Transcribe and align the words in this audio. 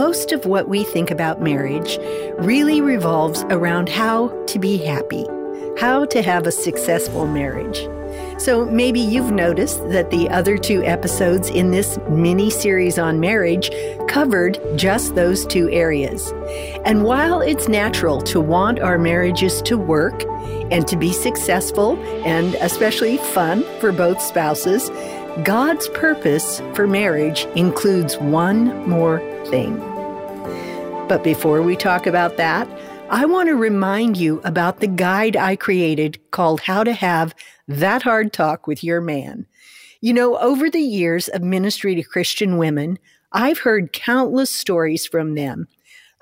most 0.00 0.32
of 0.32 0.46
what 0.46 0.66
we 0.66 0.82
think 0.82 1.10
about 1.10 1.42
marriage 1.42 1.98
really 2.38 2.80
revolves 2.80 3.42
around 3.50 3.86
how 3.86 4.28
to 4.46 4.58
be 4.58 4.78
happy, 4.78 5.26
how 5.78 6.06
to 6.06 6.22
have 6.22 6.46
a 6.46 6.50
successful 6.50 7.26
marriage. 7.26 7.86
So 8.40 8.64
maybe 8.64 8.98
you've 8.98 9.30
noticed 9.30 9.86
that 9.90 10.10
the 10.10 10.30
other 10.30 10.56
two 10.56 10.82
episodes 10.84 11.50
in 11.50 11.70
this 11.70 11.98
mini 12.08 12.48
series 12.48 12.98
on 12.98 13.20
marriage 13.20 13.70
covered 14.08 14.58
just 14.74 15.16
those 15.16 15.44
two 15.44 15.68
areas. 15.68 16.32
And 16.86 17.04
while 17.04 17.42
it's 17.42 17.68
natural 17.68 18.22
to 18.22 18.40
want 18.40 18.80
our 18.80 18.96
marriages 18.96 19.60
to 19.62 19.76
work 19.76 20.24
and 20.72 20.88
to 20.88 20.96
be 20.96 21.12
successful 21.12 22.02
and 22.24 22.54
especially 22.54 23.18
fun 23.18 23.64
for 23.80 23.92
both 23.92 24.22
spouses, 24.22 24.88
God's 25.44 25.88
purpose 25.88 26.60
for 26.74 26.86
marriage 26.86 27.44
includes 27.54 28.16
one 28.16 28.88
more 28.88 29.18
thing. 29.50 29.89
But 31.10 31.24
before 31.24 31.60
we 31.60 31.74
talk 31.74 32.06
about 32.06 32.36
that, 32.36 32.68
I 33.10 33.24
want 33.26 33.48
to 33.48 33.56
remind 33.56 34.16
you 34.16 34.40
about 34.44 34.78
the 34.78 34.86
guide 34.86 35.36
I 35.36 35.56
created 35.56 36.20
called 36.30 36.60
How 36.60 36.84
to 36.84 36.92
Have 36.92 37.34
That 37.66 38.02
Hard 38.02 38.32
Talk 38.32 38.68
with 38.68 38.84
Your 38.84 39.00
Man. 39.00 39.44
You 40.00 40.12
know, 40.12 40.38
over 40.38 40.70
the 40.70 40.78
years 40.78 41.26
of 41.26 41.42
ministry 41.42 41.96
to 41.96 42.04
Christian 42.04 42.58
women, 42.58 42.96
I've 43.32 43.58
heard 43.58 43.92
countless 43.92 44.54
stories 44.54 45.04
from 45.04 45.34
them 45.34 45.66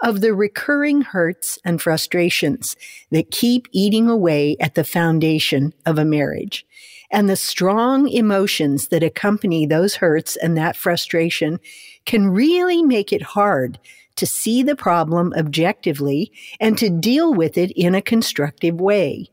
of 0.03 0.23
the 0.23 0.33
recurring 0.33 1.03
hurts 1.03 1.59
and 1.67 1.83
frustrations 1.83 2.75
that 3.11 3.31
keep 3.31 3.69
eating 3.73 4.09
away 4.09 4.57
at 4.59 4.75
the 4.75 4.85
foundation 4.85 5.75
of 5.85 5.99
a 5.99 6.05
marriage. 6.07 6.65
And 7.11 7.29
the 7.29 7.37
strong 7.37 8.09
emotions 8.09 8.89
that 8.89 9.03
accompany 9.03 9.67
those 9.67 9.97
hurts 9.97 10.35
and 10.37 10.57
that 10.57 10.77
frustration 10.77 11.61
can 12.07 12.29
really 12.29 12.83
make 12.83 13.13
it 13.13 13.21
hard 13.21 13.79
to 14.19 14.27
see 14.27 14.63
the 14.63 14.77
problem 14.77 15.33
objectively 15.37 16.31
and 16.61 16.77
to 16.79 16.91
deal 16.91 17.33
with 17.33 17.57
it 17.57 17.71
in 17.73 17.95
a 17.95 18.03
constructive 18.03 18.81
way. 18.81 19.31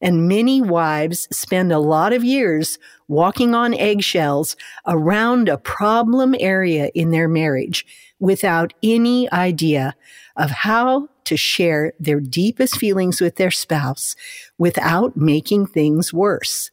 And 0.00 0.28
many 0.28 0.60
wives 0.60 1.26
spend 1.36 1.72
a 1.72 1.80
lot 1.80 2.12
of 2.12 2.24
years 2.24 2.78
walking 3.08 3.54
on 3.54 3.74
eggshells 3.74 4.56
around 4.86 5.48
a 5.48 5.58
problem 5.58 6.36
area 6.38 6.90
in 6.94 7.10
their 7.10 7.28
marriage 7.28 7.84
without 8.20 8.72
any 8.82 9.30
idea 9.32 9.94
of 10.36 10.50
how 10.50 11.08
to 11.24 11.36
share 11.36 11.92
their 11.98 12.20
deepest 12.20 12.76
feelings 12.76 13.20
with 13.20 13.36
their 13.36 13.50
spouse 13.50 14.14
without 14.56 15.16
making 15.16 15.66
things 15.66 16.12
worse. 16.12 16.70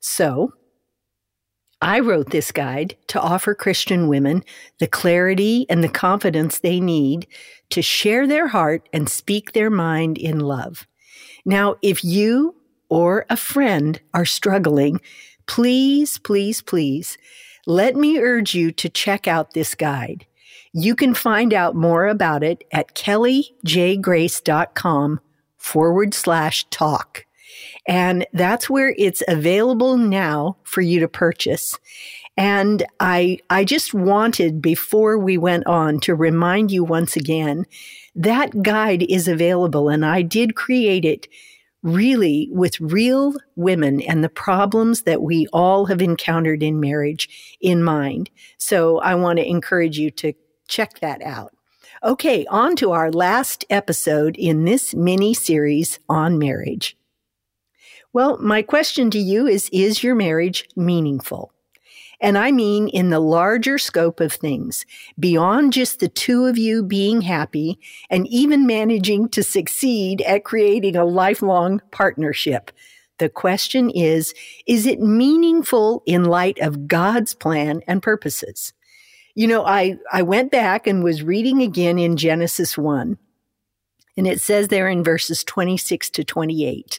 So 0.00 0.52
I 1.80 2.00
wrote 2.00 2.30
this 2.30 2.50
guide 2.50 2.96
to 3.08 3.20
offer 3.20 3.54
Christian 3.54 4.08
women 4.08 4.42
the 4.78 4.88
clarity 4.88 5.66
and 5.70 5.84
the 5.84 5.88
confidence 5.88 6.58
they 6.58 6.80
need 6.80 7.28
to 7.70 7.80
share 7.82 8.26
their 8.26 8.48
heart 8.48 8.88
and 8.92 9.08
speak 9.08 9.52
their 9.52 9.70
mind 9.70 10.18
in 10.18 10.40
love. 10.40 10.88
Now, 11.44 11.76
if 11.82 12.02
you 12.02 12.56
or 12.88 13.26
a 13.30 13.36
friend 13.36 14.00
are 14.12 14.24
struggling, 14.24 15.00
please, 15.46 16.18
please, 16.18 16.62
please 16.62 17.16
let 17.66 17.94
me 17.94 18.18
urge 18.18 18.54
you 18.54 18.72
to 18.72 18.88
check 18.88 19.28
out 19.28 19.52
this 19.52 19.74
guide. 19.74 20.26
You 20.72 20.96
can 20.96 21.14
find 21.14 21.54
out 21.54 21.76
more 21.76 22.06
about 22.06 22.42
it 22.42 22.64
at 22.72 22.94
kellyjgrace.com 22.94 25.20
forward 25.56 26.14
slash 26.14 26.64
talk. 26.70 27.26
And 27.88 28.26
that's 28.34 28.68
where 28.68 28.94
it's 28.98 29.22
available 29.26 29.96
now 29.96 30.58
for 30.62 30.82
you 30.82 31.00
to 31.00 31.08
purchase. 31.08 31.78
And 32.36 32.84
I, 33.00 33.38
I 33.50 33.64
just 33.64 33.94
wanted 33.94 34.62
before 34.62 35.18
we 35.18 35.38
went 35.38 35.66
on 35.66 35.98
to 36.00 36.14
remind 36.14 36.70
you 36.70 36.84
once 36.84 37.16
again 37.16 37.66
that 38.14 38.62
guide 38.62 39.04
is 39.08 39.26
available 39.26 39.88
and 39.88 40.04
I 40.04 40.22
did 40.22 40.54
create 40.54 41.04
it 41.04 41.28
really 41.82 42.48
with 42.52 42.80
real 42.80 43.34
women 43.56 44.00
and 44.02 44.22
the 44.22 44.28
problems 44.28 45.02
that 45.02 45.22
we 45.22 45.46
all 45.52 45.86
have 45.86 46.02
encountered 46.02 46.62
in 46.62 46.80
marriage 46.80 47.56
in 47.60 47.82
mind. 47.82 48.28
So 48.58 48.98
I 48.98 49.14
want 49.14 49.38
to 49.38 49.48
encourage 49.48 49.98
you 49.98 50.10
to 50.12 50.32
check 50.68 50.98
that 50.98 51.22
out. 51.22 51.54
Okay, 52.04 52.44
on 52.46 52.76
to 52.76 52.92
our 52.92 53.10
last 53.10 53.64
episode 53.70 54.36
in 54.36 54.64
this 54.64 54.94
mini 54.94 55.32
series 55.34 55.98
on 56.08 56.38
marriage. 56.38 56.97
Well, 58.18 58.36
my 58.38 58.62
question 58.62 59.12
to 59.12 59.18
you 59.20 59.46
is 59.46 59.70
Is 59.72 60.02
your 60.02 60.16
marriage 60.16 60.68
meaningful? 60.74 61.52
And 62.20 62.36
I 62.36 62.50
mean 62.50 62.88
in 62.88 63.10
the 63.10 63.20
larger 63.20 63.78
scope 63.78 64.18
of 64.18 64.32
things, 64.32 64.84
beyond 65.20 65.72
just 65.72 66.00
the 66.00 66.08
two 66.08 66.46
of 66.46 66.58
you 66.58 66.82
being 66.82 67.20
happy 67.20 67.78
and 68.10 68.26
even 68.26 68.66
managing 68.66 69.28
to 69.28 69.44
succeed 69.44 70.20
at 70.22 70.42
creating 70.42 70.96
a 70.96 71.04
lifelong 71.04 71.80
partnership. 71.92 72.72
The 73.18 73.28
question 73.28 73.88
is, 73.88 74.34
is 74.66 74.84
it 74.84 74.98
meaningful 74.98 76.02
in 76.04 76.24
light 76.24 76.58
of 76.58 76.88
God's 76.88 77.34
plan 77.34 77.82
and 77.86 78.02
purposes? 78.02 78.72
You 79.36 79.46
know, 79.46 79.64
I, 79.64 79.94
I 80.12 80.22
went 80.22 80.50
back 80.50 80.88
and 80.88 81.04
was 81.04 81.22
reading 81.22 81.62
again 81.62 82.00
in 82.00 82.16
Genesis 82.16 82.76
1, 82.76 83.16
and 84.16 84.26
it 84.26 84.40
says 84.40 84.66
there 84.66 84.88
in 84.88 85.04
verses 85.04 85.44
26 85.44 86.10
to 86.10 86.24
28 86.24 86.98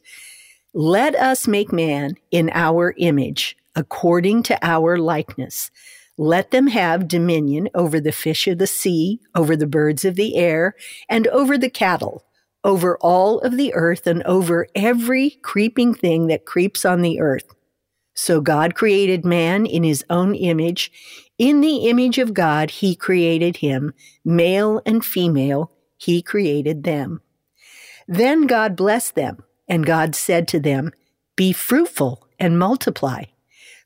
let 0.80 1.14
us 1.14 1.46
make 1.46 1.74
man 1.74 2.16
in 2.32 2.50
our 2.54 2.94
image, 2.96 3.58
according 3.76 4.42
to 4.44 4.58
our 4.66 4.98
likeness. 4.98 5.72
Let 6.18 6.52
them 6.52 6.68
have 6.68 7.10
dominion 7.10 7.68
over 7.76 8.00
the 8.00 8.14
fish 8.14 8.48
of 8.48 8.60
the 8.60 8.66
sea, 8.66 9.20
over 9.36 9.58
the 9.58 9.68
birds 9.68 10.06
of 10.06 10.16
the 10.16 10.38
air, 10.38 10.76
and 11.10 11.28
over 11.28 11.58
the 11.58 11.70
cattle, 11.70 12.24
over 12.64 12.98
all 13.02 13.42
of 13.42 13.58
the 13.58 13.74
earth, 13.74 14.08
and 14.08 14.24
over 14.24 14.68
every 14.74 15.32
creeping 15.42 15.94
thing 15.94 16.28
that 16.28 16.46
creeps 16.46 16.86
on 16.86 17.02
the 17.02 17.20
earth. 17.20 17.54
So 18.14 18.40
God 18.40 18.74
created 18.74 19.26
man 19.26 19.66
in 19.66 19.84
his 19.84 20.06
own 20.10 20.34
image. 20.34 20.94
In 21.38 21.60
the 21.60 21.90
image 21.90 22.20
of 22.20 22.34
God, 22.34 22.72
he 22.72 22.96
created 22.96 23.58
him. 23.58 23.94
Male 24.24 24.82
and 24.86 25.04
female, 25.04 25.74
he 25.98 26.22
created 26.22 26.86
them. 26.86 27.20
Then 28.08 28.48
God 28.48 28.78
blessed 28.78 29.16
them. 29.16 29.44
And 29.70 29.86
God 29.86 30.16
said 30.16 30.48
to 30.50 30.60
them, 30.60 30.92
Be 31.36 31.54
fruitful 31.54 32.28
and 32.40 32.58
multiply. 32.58 33.26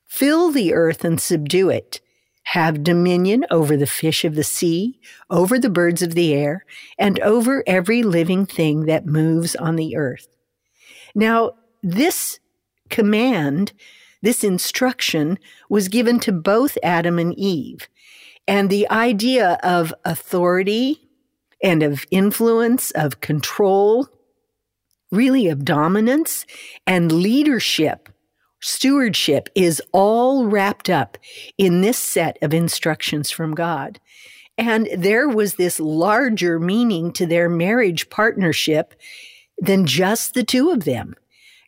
Fill 0.06 0.50
the 0.50 0.72
earth 0.72 1.04
and 1.04 1.20
subdue 1.20 1.68
it. 1.68 2.00
Have 2.48 2.82
dominion 2.82 3.44
over 3.50 3.76
the 3.76 3.86
fish 3.86 4.24
of 4.24 4.34
the 4.34 4.44
sea, 4.44 5.00
over 5.30 5.58
the 5.58 5.70
birds 5.70 6.02
of 6.02 6.14
the 6.14 6.34
air, 6.34 6.64
and 6.98 7.20
over 7.20 7.62
every 7.66 8.02
living 8.02 8.46
thing 8.46 8.86
that 8.86 9.06
moves 9.06 9.54
on 9.56 9.76
the 9.76 9.96
earth. 9.96 10.28
Now, 11.14 11.52
this 11.82 12.38
command, 12.90 13.72
this 14.22 14.44
instruction 14.44 15.38
was 15.68 15.88
given 15.88 16.20
to 16.20 16.32
both 16.32 16.78
Adam 16.82 17.18
and 17.18 17.36
Eve. 17.38 17.88
And 18.46 18.68
the 18.68 18.88
idea 18.90 19.58
of 19.62 19.94
authority 20.04 21.08
and 21.62 21.82
of 21.82 22.04
influence, 22.10 22.90
of 22.92 23.20
control, 23.20 24.08
really 25.14 25.48
of 25.48 25.64
dominance 25.64 26.46
and 26.86 27.10
leadership, 27.10 28.08
stewardship 28.60 29.48
is 29.54 29.82
all 29.92 30.46
wrapped 30.46 30.88
up 30.88 31.18
in 31.58 31.80
this 31.80 31.98
set 31.98 32.38
of 32.42 32.54
instructions 32.54 33.30
from 33.30 33.54
God. 33.54 34.00
And 34.56 34.88
there 34.96 35.28
was 35.28 35.54
this 35.54 35.80
larger 35.80 36.60
meaning 36.60 37.12
to 37.12 37.26
their 37.26 37.48
marriage 37.48 38.08
partnership 38.08 38.94
than 39.58 39.86
just 39.86 40.34
the 40.34 40.44
two 40.44 40.70
of 40.70 40.84
them. 40.84 41.14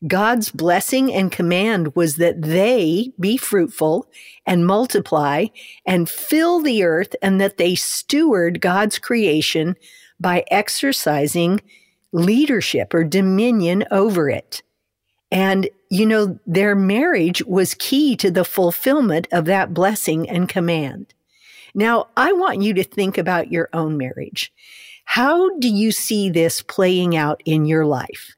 God's 0.06 0.50
blessing 0.50 1.12
and 1.12 1.32
command 1.32 1.96
was 1.96 2.16
that 2.16 2.42
they 2.42 3.12
be 3.18 3.36
fruitful 3.36 4.06
and 4.44 4.66
multiply 4.66 5.46
and 5.86 6.08
fill 6.08 6.60
the 6.60 6.84
earth 6.84 7.16
and 7.22 7.40
that 7.40 7.56
they 7.56 7.74
steward 7.74 8.60
God's 8.60 8.98
creation 8.98 9.74
by 10.20 10.44
exercising 10.50 11.60
leadership 12.16 12.94
or 12.94 13.04
dominion 13.04 13.84
over 13.90 14.30
it. 14.30 14.62
And, 15.30 15.68
you 15.90 16.06
know, 16.06 16.38
their 16.46 16.74
marriage 16.74 17.44
was 17.44 17.74
key 17.74 18.16
to 18.16 18.30
the 18.30 18.44
fulfillment 18.44 19.28
of 19.32 19.44
that 19.46 19.74
blessing 19.74 20.28
and 20.28 20.48
command. 20.48 21.12
Now, 21.74 22.08
I 22.16 22.32
want 22.32 22.62
you 22.62 22.72
to 22.74 22.84
think 22.84 23.18
about 23.18 23.52
your 23.52 23.68
own 23.72 23.98
marriage. 23.98 24.52
How 25.04 25.56
do 25.58 25.68
you 25.68 25.92
see 25.92 26.30
this 26.30 26.62
playing 26.62 27.16
out 27.16 27.42
in 27.44 27.66
your 27.66 27.84
life? 27.84 28.34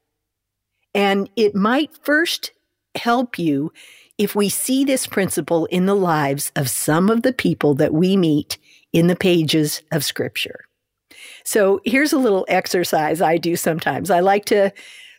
And 0.94 1.30
it 1.36 1.54
might 1.54 2.04
first 2.04 2.52
help 2.96 3.38
you 3.38 3.72
if 4.18 4.34
we 4.34 4.48
see 4.48 4.84
this 4.84 5.06
principle 5.06 5.66
in 5.66 5.86
the 5.86 5.94
lives 5.94 6.50
of 6.56 6.68
some 6.68 7.08
of 7.08 7.22
the 7.22 7.32
people 7.32 7.74
that 7.74 7.94
we 7.94 8.16
meet 8.16 8.58
in 8.92 9.06
the 9.06 9.16
pages 9.16 9.82
of 9.92 10.04
Scripture. 10.04 10.67
So 11.48 11.80
here's 11.86 12.12
a 12.12 12.18
little 12.18 12.44
exercise 12.46 13.22
I 13.22 13.38
do 13.38 13.56
sometimes. 13.56 14.10
I 14.10 14.20
like 14.20 14.44
to 14.46 14.70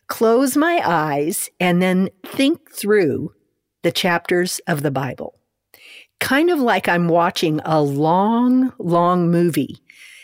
close 0.06 0.56
my 0.56 0.80
eyes 0.86 1.50
and 1.60 1.82
then 1.82 2.12
think 2.24 2.72
through 2.72 3.34
the 3.82 3.92
chapters 3.92 4.62
of 4.68 4.84
the 4.84 4.92
Bible. 4.92 5.40
Kind 6.20 6.52
of 6.52 6.60
like 6.60 6.88
I'm 6.88 7.08
watching 7.08 7.62
a 7.66 7.82
long, 7.82 8.74
long 8.78 9.32
movie 9.32 9.82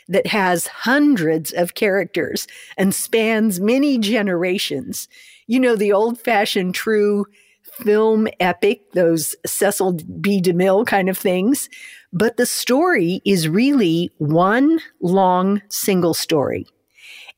that 0.07 0.27
has 0.27 0.67
hundreds 0.67 1.51
of 1.51 1.73
characters 1.73 2.45
and 2.77 2.93
spans 2.93 3.59
many 3.59 3.97
generations. 3.97 5.07
You 5.47 5.59
know, 5.59 5.75
the 5.75 5.91
old 5.91 6.21
fashioned 6.21 6.75
true 6.75 7.25
film 7.63 8.27
epic, 8.39 8.91
those 8.91 9.35
Cecil 9.43 9.93
B. 10.21 10.39
DeMille 10.39 10.85
kind 10.85 11.09
of 11.09 11.17
things. 11.17 11.67
But 12.17 12.37
the 12.37 12.45
story 12.45 13.21
is 13.25 13.49
really 13.49 14.09
one 14.19 14.79
long 15.01 15.61
single 15.67 16.13
story. 16.13 16.65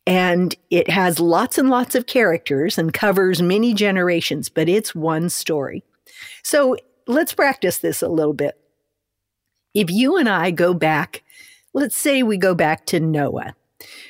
And 0.05 0.55
it 0.69 0.87
has 0.87 1.19
lots 1.19 1.57
and 1.57 1.71
lots 1.71 1.95
of 1.95 2.05
characters 2.05 2.77
and 2.77 2.93
covers 2.93 3.41
many 3.41 3.73
generations, 3.73 4.49
but 4.49 4.69
it's 4.69 4.93
one 4.93 5.29
story. 5.29 5.83
So 6.43 6.77
let's 7.07 7.33
practice 7.33 7.79
this 7.79 8.03
a 8.03 8.07
little 8.07 8.35
bit. 8.35 8.55
If 9.73 9.89
you 9.89 10.15
and 10.15 10.29
I 10.29 10.51
go 10.51 10.75
back, 10.75 11.23
let's 11.73 11.97
say 11.97 12.21
we 12.21 12.37
go 12.37 12.53
back 12.53 12.85
to 12.85 12.99
Noah. 12.99 13.55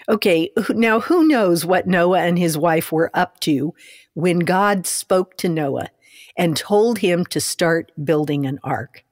Okay, 0.09 0.51
now 0.69 0.99
who 0.99 1.25
knows 1.25 1.65
what 1.65 1.87
Noah 1.87 2.19
and 2.19 2.37
his 2.37 2.57
wife 2.57 2.91
were 2.91 3.09
up 3.13 3.39
to 3.41 3.73
when 4.15 4.39
God 4.39 4.85
spoke 4.85 5.37
to 5.37 5.47
Noah 5.47 5.89
and 6.35 6.57
told 6.57 6.99
him 6.99 7.25
to 7.27 7.39
start 7.39 7.93
building 8.03 8.45
an 8.45 8.59
ark? 8.63 9.05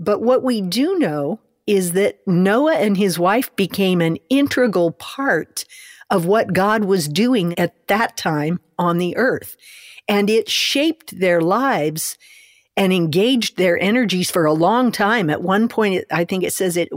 But 0.00 0.22
what 0.22 0.42
we 0.42 0.62
do 0.62 0.98
know 0.98 1.38
is 1.66 1.92
that 1.92 2.26
Noah 2.26 2.74
and 2.74 2.96
his 2.96 3.18
wife 3.18 3.54
became 3.54 4.00
an 4.00 4.16
integral 4.30 4.92
part 4.92 5.66
of 6.08 6.26
what 6.26 6.52
God 6.52 6.84
was 6.84 7.06
doing 7.06 7.56
at 7.58 7.86
that 7.86 8.16
time 8.16 8.60
on 8.78 8.98
the 8.98 9.16
earth. 9.16 9.56
And 10.08 10.28
it 10.28 10.48
shaped 10.48 11.20
their 11.20 11.40
lives 11.40 12.18
and 12.76 12.92
engaged 12.92 13.58
their 13.58 13.78
energies 13.78 14.30
for 14.30 14.46
a 14.46 14.52
long 14.54 14.90
time. 14.90 15.30
At 15.30 15.42
one 15.42 15.68
point, 15.68 16.04
I 16.10 16.24
think 16.24 16.42
it 16.42 16.52
says 16.52 16.76
it 16.76 16.88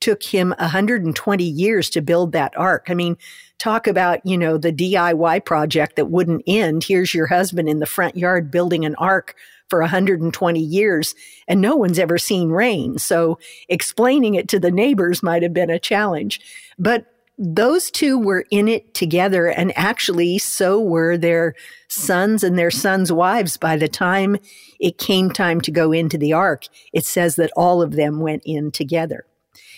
took 0.00 0.22
him 0.22 0.54
120 0.58 1.44
years 1.44 1.88
to 1.90 2.02
build 2.02 2.32
that 2.32 2.56
ark. 2.56 2.86
I 2.88 2.94
mean, 2.94 3.16
talk 3.58 3.86
about, 3.86 4.24
you 4.26 4.36
know, 4.36 4.58
the 4.58 4.72
DIY 4.72 5.44
project 5.44 5.96
that 5.96 6.06
wouldn't 6.06 6.42
end. 6.46 6.84
Here's 6.84 7.14
your 7.14 7.26
husband 7.26 7.68
in 7.68 7.78
the 7.78 7.86
front 7.86 8.16
yard 8.16 8.50
building 8.50 8.84
an 8.84 8.94
ark 8.96 9.36
for 9.70 9.80
120 9.80 10.60
years 10.60 11.14
and 11.48 11.60
no 11.60 11.76
one's 11.76 11.98
ever 11.98 12.18
seen 12.18 12.50
rain. 12.50 12.98
So 12.98 13.38
explaining 13.68 14.34
it 14.34 14.48
to 14.48 14.58
the 14.58 14.70
neighbors 14.70 15.22
might 15.22 15.42
have 15.42 15.54
been 15.54 15.70
a 15.70 15.78
challenge. 15.78 16.40
But 16.78 17.06
those 17.42 17.90
two 17.90 18.18
were 18.18 18.44
in 18.50 18.68
it 18.68 18.92
together 18.92 19.46
and 19.46 19.72
actually 19.74 20.36
so 20.36 20.78
were 20.78 21.16
their 21.16 21.54
sons 21.88 22.44
and 22.44 22.58
their 22.58 22.70
sons' 22.70 23.10
wives 23.10 23.56
by 23.56 23.78
the 23.78 23.88
time 23.88 24.36
it 24.78 24.98
came 24.98 25.30
time 25.30 25.60
to 25.62 25.70
go 25.70 25.90
into 25.90 26.18
the 26.18 26.34
ark. 26.34 26.66
It 26.92 27.06
says 27.06 27.36
that 27.36 27.52
all 27.56 27.80
of 27.80 27.92
them 27.92 28.20
went 28.20 28.42
in 28.44 28.70
together. 28.70 29.24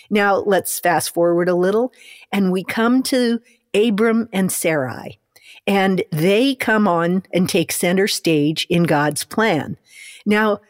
Now 0.09 0.35
let's 0.35 0.77
fast 0.77 1.13
forward 1.13 1.47
a 1.47 1.55
little 1.55 1.93
and 2.33 2.51
we 2.51 2.65
come 2.65 3.01
to 3.03 3.39
Abram 3.73 4.27
and 4.33 4.51
Sarai 4.51 5.19
and 5.65 6.03
they 6.11 6.55
come 6.55 6.87
on 6.87 7.23
and 7.33 7.47
take 7.47 7.71
center 7.71 8.07
stage 8.07 8.65
in 8.69 8.83
God's 8.83 9.23
plan. 9.23 9.77
Now 10.25 10.61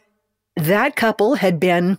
that 0.56 0.96
couple 0.96 1.36
had 1.36 1.60
been 1.60 1.98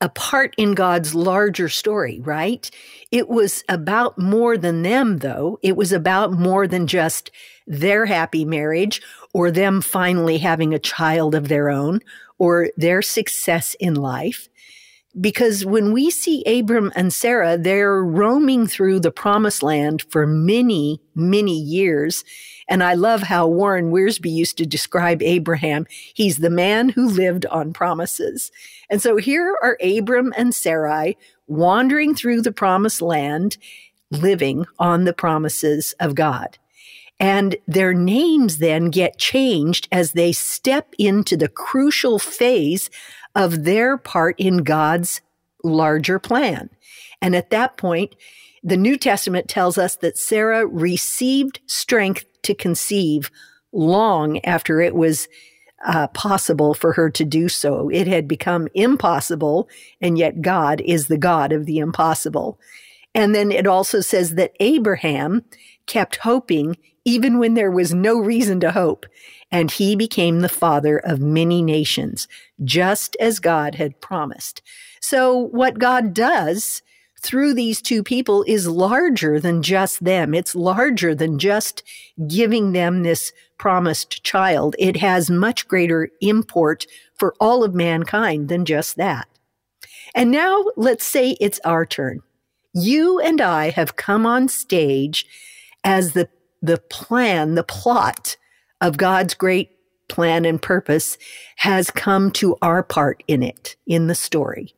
a 0.00 0.08
part 0.08 0.54
in 0.56 0.72
God's 0.72 1.14
larger 1.14 1.68
story, 1.68 2.20
right? 2.20 2.70
It 3.10 3.28
was 3.28 3.62
about 3.68 4.18
more 4.18 4.56
than 4.56 4.82
them, 4.82 5.18
though. 5.18 5.58
It 5.62 5.76
was 5.76 5.92
about 5.92 6.32
more 6.32 6.66
than 6.66 6.86
just 6.86 7.30
their 7.66 8.06
happy 8.06 8.46
marriage 8.46 9.02
or 9.34 9.50
them 9.50 9.82
finally 9.82 10.38
having 10.38 10.72
a 10.72 10.78
child 10.78 11.34
of 11.34 11.48
their 11.48 11.68
own 11.68 12.00
or 12.38 12.70
their 12.78 13.02
success 13.02 13.76
in 13.78 13.94
life. 13.94 14.48
Because 15.18 15.64
when 15.64 15.92
we 15.92 16.10
see 16.10 16.44
Abram 16.44 16.92
and 16.94 17.12
Sarah, 17.12 17.58
they're 17.58 18.02
roaming 18.04 18.66
through 18.66 19.00
the 19.00 19.10
promised 19.10 19.62
land 19.62 20.02
for 20.02 20.26
many, 20.26 21.00
many 21.16 21.58
years. 21.58 22.22
And 22.68 22.84
I 22.84 22.94
love 22.94 23.22
how 23.22 23.48
Warren 23.48 23.90
Wiersbe 23.90 24.30
used 24.30 24.56
to 24.58 24.66
describe 24.66 25.20
Abraham. 25.22 25.86
He's 26.14 26.38
the 26.38 26.50
man 26.50 26.90
who 26.90 27.08
lived 27.08 27.44
on 27.46 27.72
promises. 27.72 28.52
And 28.88 29.02
so 29.02 29.16
here 29.16 29.56
are 29.60 29.76
Abram 29.82 30.32
and 30.36 30.54
Sarai 30.54 31.16
wandering 31.48 32.14
through 32.14 32.42
the 32.42 32.52
promised 32.52 33.02
land, 33.02 33.56
living 34.12 34.66
on 34.78 35.04
the 35.04 35.12
promises 35.12 35.92
of 35.98 36.14
God. 36.14 36.58
And 37.18 37.56
their 37.66 37.92
names 37.92 38.58
then 38.58 38.88
get 38.88 39.18
changed 39.18 39.88
as 39.92 40.12
they 40.12 40.32
step 40.32 40.94
into 40.98 41.36
the 41.36 41.48
crucial 41.48 42.18
phase 42.18 42.88
of 43.34 43.64
their 43.64 43.96
part 43.96 44.36
in 44.38 44.58
God's 44.58 45.20
larger 45.62 46.18
plan. 46.18 46.70
And 47.22 47.36
at 47.36 47.50
that 47.50 47.76
point, 47.76 48.14
the 48.62 48.76
New 48.76 48.96
Testament 48.96 49.48
tells 49.48 49.78
us 49.78 49.96
that 49.96 50.18
Sarah 50.18 50.66
received 50.66 51.60
strength 51.66 52.24
to 52.42 52.54
conceive 52.54 53.30
long 53.72 54.44
after 54.44 54.80
it 54.80 54.94
was 54.94 55.28
uh, 55.84 56.08
possible 56.08 56.74
for 56.74 56.92
her 56.92 57.10
to 57.10 57.24
do 57.24 57.48
so. 57.48 57.88
It 57.88 58.06
had 58.06 58.28
become 58.28 58.68
impossible, 58.74 59.68
and 60.00 60.18
yet 60.18 60.42
God 60.42 60.80
is 60.82 61.08
the 61.08 61.16
God 61.16 61.52
of 61.52 61.66
the 61.66 61.78
impossible. 61.78 62.58
And 63.14 63.34
then 63.34 63.50
it 63.50 63.66
also 63.66 64.00
says 64.00 64.34
that 64.34 64.52
Abraham 64.60 65.44
kept 65.86 66.16
hoping 66.16 66.76
even 67.10 67.38
when 67.38 67.54
there 67.54 67.72
was 67.72 67.92
no 67.92 68.18
reason 68.18 68.60
to 68.60 68.70
hope, 68.70 69.04
and 69.50 69.70
he 69.70 69.96
became 69.96 70.40
the 70.40 70.48
father 70.48 70.98
of 70.98 71.18
many 71.20 71.60
nations, 71.60 72.28
just 72.62 73.16
as 73.18 73.40
God 73.40 73.74
had 73.74 74.00
promised. 74.00 74.62
So, 75.00 75.36
what 75.36 75.80
God 75.80 76.14
does 76.14 76.82
through 77.20 77.54
these 77.54 77.82
two 77.82 78.04
people 78.04 78.44
is 78.46 78.68
larger 78.68 79.40
than 79.40 79.62
just 79.62 80.04
them. 80.04 80.34
It's 80.34 80.54
larger 80.54 81.14
than 81.14 81.38
just 81.38 81.82
giving 82.28 82.72
them 82.72 83.02
this 83.02 83.32
promised 83.58 84.22
child. 84.22 84.76
It 84.78 84.96
has 84.98 85.28
much 85.28 85.66
greater 85.66 86.10
import 86.20 86.86
for 87.18 87.34
all 87.40 87.64
of 87.64 87.74
mankind 87.74 88.48
than 88.48 88.64
just 88.64 88.96
that. 88.96 89.28
And 90.14 90.30
now 90.30 90.64
let's 90.76 91.04
say 91.04 91.36
it's 91.40 91.60
our 91.64 91.84
turn. 91.84 92.20
You 92.72 93.18
and 93.18 93.40
I 93.40 93.70
have 93.70 93.96
come 93.96 94.26
on 94.26 94.48
stage 94.48 95.26
as 95.84 96.12
the, 96.12 96.28
the 96.62 96.78
plan, 96.78 97.54
the 97.54 97.64
plot 97.64 98.36
of 98.80 98.96
God's 98.96 99.34
great 99.34 99.70
plan 100.08 100.44
and 100.44 100.60
purpose 100.60 101.16
has 101.56 101.90
come 101.90 102.30
to 102.32 102.56
our 102.60 102.82
part 102.82 103.22
in 103.28 103.42
it, 103.42 103.76
in 103.86 104.06
the 104.06 104.14
story. 104.14 104.74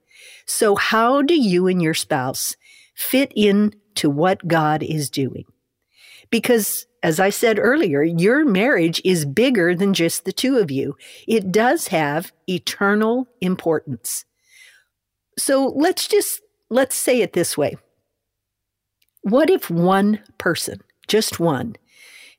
So, 0.47 0.77
how 0.77 1.23
do 1.23 1.35
you 1.35 1.67
and 1.67 1.83
your 1.83 1.95
spouse 1.95 2.57
fit 2.95 3.33
in 3.35 3.75
to 3.97 4.11
what 4.11 4.47
God 4.47 4.83
is 4.83 5.11
doing? 5.11 5.45
Because, 6.31 6.87
as 7.03 7.19
I 7.19 7.31
said 7.31 7.59
earlier, 7.59 8.03
your 8.03 8.45
marriage 8.45 9.01
is 9.05 9.25
bigger 9.25 9.75
than 9.75 9.95
just 9.95 10.25
the 10.25 10.33
two 10.33 10.59
of 10.59 10.71
you. 10.71 10.97
It 11.27 11.51
does 11.51 11.89
have 11.89 12.33
eternal 12.49 13.29
importance. 13.41 14.25
So, 15.39 15.73
let's 15.75 16.07
just 16.07 16.41
let's 16.71 16.97
say 16.97 17.21
it 17.21 17.33
this 17.33 17.57
way. 17.57 17.77
What 19.23 19.51
if 19.51 19.71
one 19.71 20.21
person, 20.39 20.81
just 21.09 21.41
one, 21.41 21.77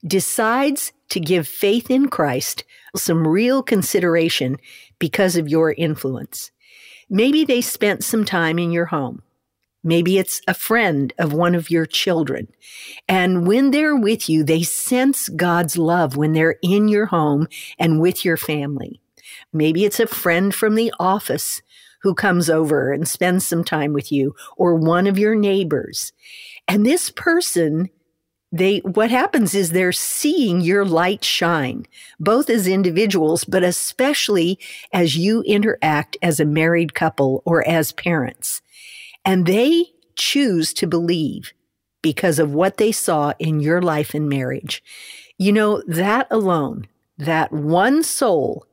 decides 0.05 0.91
to 1.10 1.20
give 1.20 1.48
faith 1.48 1.89
in 1.89 2.10
Christ 2.10 2.63
some 2.96 3.27
real 3.27 3.63
consideration 3.63 4.58
because 5.00 5.36
of 5.36 5.50
your 5.50 5.74
influence? 5.74 6.51
Maybe 7.10 7.46
they 7.46 7.62
spent 7.62 8.03
some 8.03 8.25
time 8.25 8.58
in 8.58 8.72
your 8.72 8.86
home. 8.86 9.22
Maybe 9.84 10.17
it's 10.17 10.41
a 10.48 10.53
friend 10.53 11.13
of 11.20 11.34
one 11.34 11.55
of 11.55 11.70
your 11.70 11.86
children. 11.86 12.48
And 13.08 13.46
when 13.46 13.72
they're 13.72 13.96
with 13.96 14.29
you, 14.29 14.43
they 14.43 14.63
sense 14.63 15.27
God's 15.27 15.77
love 15.77 16.15
when 16.15 16.32
they're 16.32 16.55
in 16.62 16.88
your 16.88 17.08
home 17.08 17.48
and 17.77 18.00
with 18.00 18.24
your 18.24 18.38
family. 18.38 19.01
Maybe 19.51 19.84
it's 19.84 20.00
a 20.00 20.08
friend 20.08 20.55
from 20.55 20.75
the 20.75 20.93
office 21.00 21.62
who 22.01 22.13
comes 22.13 22.50
over 22.50 22.91
and 22.91 23.08
spends 23.08 23.46
some 23.46 23.63
time 23.63 23.93
with 23.93 24.12
you 24.12 24.36
or 24.58 24.75
one 24.75 25.08
of 25.08 25.20
your 25.20 25.36
neighbors. 25.36 26.13
And 26.67 26.86
this 26.86 27.10
person 27.10 27.89
they 28.54 28.78
what 28.80 29.10
happens 29.10 29.56
is 29.56 29.72
they're 29.72 29.92
seeing 29.92 30.62
your 30.62 30.86
light 30.86 31.24
shine 31.24 31.88
both 32.20 32.52
as 32.52 32.68
individuals 32.68 33.44
but 33.44 33.64
especially 33.64 34.60
as 34.94 35.18
you 35.18 35.42
interact 35.42 36.16
as 36.22 36.40
a 36.40 36.46
married 36.46 36.94
couple 36.94 37.42
or 37.46 37.68
as 37.68 37.92
parents. 37.92 38.62
And 39.26 39.48
they 39.48 39.86
choose 40.16 40.74
to 40.76 40.88
believe 40.88 41.54
because 42.04 42.38
of 42.38 42.54
what 42.54 42.78
they 42.78 42.92
saw 42.92 43.34
in 43.40 43.60
your 43.60 43.82
life 43.82 44.14
and 44.14 44.30
marriage. 44.30 44.84
You 45.38 45.52
know 45.52 45.82
that 45.88 46.28
alone 46.30 46.88
that 47.18 47.52
one 47.52 48.04
soul 48.04 48.66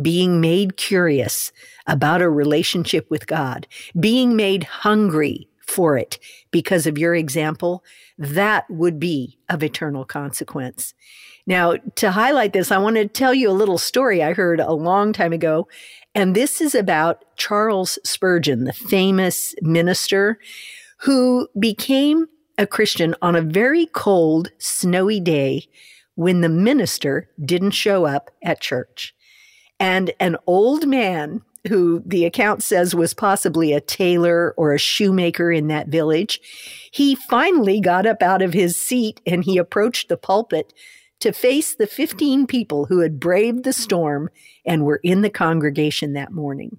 being 0.00 0.40
made 0.40 0.76
curious 0.76 1.52
about 1.86 2.22
a 2.22 2.28
relationship 2.28 3.10
with 3.10 3.26
God, 3.26 3.66
being 3.98 4.36
made 4.36 4.64
hungry 4.64 5.48
for 5.66 5.96
it 5.98 6.18
because 6.50 6.86
of 6.86 6.98
your 6.98 7.14
example, 7.14 7.84
that 8.18 8.68
would 8.70 8.98
be 8.98 9.38
of 9.48 9.62
eternal 9.62 10.04
consequence. 10.04 10.94
Now, 11.46 11.76
to 11.96 12.10
highlight 12.10 12.52
this, 12.52 12.72
I 12.72 12.78
want 12.78 12.96
to 12.96 13.06
tell 13.06 13.32
you 13.32 13.50
a 13.50 13.52
little 13.52 13.78
story 13.78 14.22
I 14.22 14.32
heard 14.32 14.58
a 14.58 14.72
long 14.72 15.12
time 15.12 15.32
ago. 15.32 15.68
And 16.14 16.34
this 16.34 16.60
is 16.60 16.74
about 16.74 17.24
Charles 17.36 17.98
Spurgeon, 18.04 18.64
the 18.64 18.72
famous 18.72 19.54
minister 19.60 20.38
who 20.98 21.48
became 21.58 22.26
a 22.58 22.66
Christian 22.66 23.14
on 23.20 23.36
a 23.36 23.42
very 23.42 23.86
cold, 23.86 24.50
snowy 24.58 25.20
day 25.20 25.68
when 26.14 26.40
the 26.40 26.48
minister 26.48 27.28
didn't 27.44 27.72
show 27.72 28.06
up 28.06 28.30
at 28.42 28.60
church. 28.60 29.14
And 29.78 30.12
an 30.18 30.36
old 30.46 30.86
man 30.86 31.42
who 31.66 32.02
the 32.06 32.24
account 32.24 32.62
says 32.62 32.94
was 32.94 33.14
possibly 33.14 33.72
a 33.72 33.80
tailor 33.80 34.54
or 34.56 34.72
a 34.72 34.78
shoemaker 34.78 35.50
in 35.50 35.68
that 35.68 35.88
village, 35.88 36.40
he 36.90 37.14
finally 37.14 37.80
got 37.80 38.06
up 38.06 38.22
out 38.22 38.42
of 38.42 38.52
his 38.52 38.76
seat 38.76 39.20
and 39.26 39.44
he 39.44 39.58
approached 39.58 40.08
the 40.08 40.16
pulpit 40.16 40.72
to 41.20 41.32
face 41.32 41.74
the 41.74 41.86
15 41.86 42.46
people 42.46 42.86
who 42.86 43.00
had 43.00 43.18
braved 43.18 43.64
the 43.64 43.72
storm 43.72 44.28
and 44.64 44.84
were 44.84 45.00
in 45.02 45.22
the 45.22 45.30
congregation 45.30 46.12
that 46.12 46.32
morning. 46.32 46.78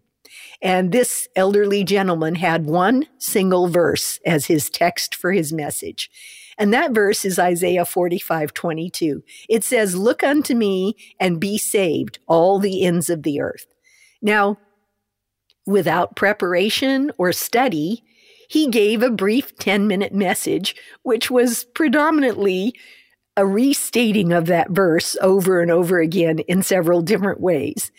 And 0.61 0.91
this 0.91 1.27
elderly 1.35 1.83
gentleman 1.83 2.35
had 2.35 2.65
one 2.65 3.07
single 3.17 3.67
verse 3.67 4.19
as 4.25 4.45
his 4.45 4.69
text 4.69 5.15
for 5.15 5.31
his 5.31 5.53
message. 5.53 6.09
And 6.57 6.73
that 6.73 6.91
verse 6.91 7.23
is 7.23 7.37
Isaiah 7.37 7.85
45, 7.85 8.53
22. 8.53 9.23
It 9.47 9.63
says, 9.63 9.95
Look 9.95 10.23
unto 10.23 10.55
me 10.55 10.95
and 11.19 11.39
be 11.39 11.57
saved, 11.57 12.19
all 12.27 12.59
the 12.59 12.83
ends 12.83 13.09
of 13.09 13.23
the 13.23 13.39
earth. 13.39 13.67
Now, 14.21 14.57
without 15.67 16.15
preparation 16.15 17.11
or 17.17 17.31
study, 17.31 18.03
he 18.49 18.67
gave 18.67 19.03
a 19.03 19.11
brief 19.11 19.55
10 19.57 19.87
minute 19.87 20.13
message, 20.13 20.75
which 21.03 21.29
was 21.29 21.65
predominantly 21.75 22.73
a 23.35 23.45
restating 23.45 24.33
of 24.33 24.47
that 24.47 24.71
verse 24.71 25.15
over 25.21 25.61
and 25.61 25.69
over 25.69 25.99
again 25.99 26.39
in 26.39 26.63
several 26.63 27.01
different 27.01 27.39
ways. 27.39 27.91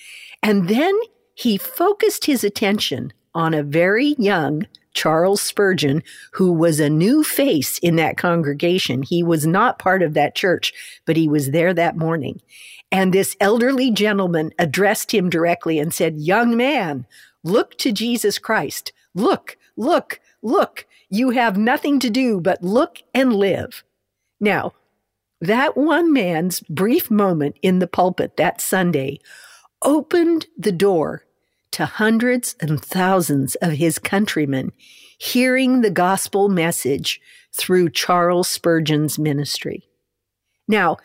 And 0.43 0.69
then 0.69 0.99
he 1.35 1.57
focused 1.57 2.25
his 2.25 2.43
attention 2.43 3.13
on 3.35 3.55
a 3.55 3.63
very 3.63 4.17
young 4.19 4.67
Charles 4.95 5.41
Spurgeon, 5.41 6.03
who 6.33 6.53
was 6.53 6.81
a 6.81 6.91
new 6.91 7.23
face 7.23 7.79
in 7.79 7.95
that 7.97 8.17
congregation. 8.17 9.03
He 9.03 9.23
was 9.23 9.47
not 9.47 9.79
part 9.79 10.03
of 10.03 10.15
that 10.15 10.35
church, 10.35 10.73
but 11.07 11.17
he 11.17 11.29
was 11.29 11.53
there 11.53 11.73
that 11.73 11.97
morning. 11.97 12.41
And 12.91 13.13
this 13.13 13.37
elderly 13.39 13.93
gentleman 13.93 14.53
addressed 14.59 15.13
him 15.13 15.31
directly 15.31 15.79
and 15.79 15.95
said, 15.95 16.17
Young 16.17 16.57
man, 16.57 17.07
look 17.49 17.77
to 17.79 17.93
Jesus 17.93 18.39
Christ. 18.39 18.93
Look, 19.15 19.57
look, 19.77 20.21
look. 20.43 20.87
You 21.09 21.31
have 21.31 21.57
nothing 21.57 21.99
to 22.01 22.11
do 22.11 22.41
but 22.41 22.63
look 22.63 23.03
and 23.15 23.33
live. 23.33 23.83
Now, 24.41 24.75
that 25.41 25.77
one 25.77 26.13
man's 26.13 26.61
brief 26.61 27.11
moment 27.11 27.57
in 27.63 27.79
the 27.79 27.87
pulpit 27.87 28.37
that 28.37 28.61
Sunday 28.61 29.21
opened 29.83 30.47
the 30.57 30.73
door 30.73 31.25
to 31.73 31.87
hundreds 31.87 32.57
and 32.61 32.83
thousands 32.83 33.55
of 33.57 33.73
his 33.73 33.99
countrymen 33.99 34.73
hearing 35.19 35.81
the 35.81 35.91
gospel 35.91 36.49
message 36.49 37.21
through 37.53 37.91
Charles 37.91 38.49
Spurgeon's 38.49 39.19
ministry. 39.19 39.89
Now, 40.67 40.99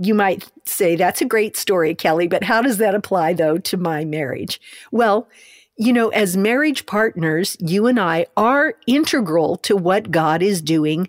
you 0.00 0.14
might 0.14 0.50
say 0.64 0.96
that's 0.96 1.20
a 1.20 1.26
great 1.26 1.56
story, 1.56 1.94
Kelly, 1.94 2.26
but 2.26 2.42
how 2.42 2.60
does 2.60 2.78
that 2.78 2.94
apply 2.94 3.34
though 3.34 3.58
to 3.58 3.76
my 3.76 4.04
marriage? 4.04 4.60
Well, 4.90 5.28
you 5.76 5.92
know, 5.92 6.08
as 6.08 6.36
marriage 6.36 6.86
partners, 6.86 7.56
you 7.60 7.86
and 7.86 8.00
I 8.00 8.26
are 8.36 8.74
integral 8.86 9.56
to 9.58 9.76
what 9.76 10.10
God 10.10 10.42
is 10.42 10.62
doing, 10.62 11.08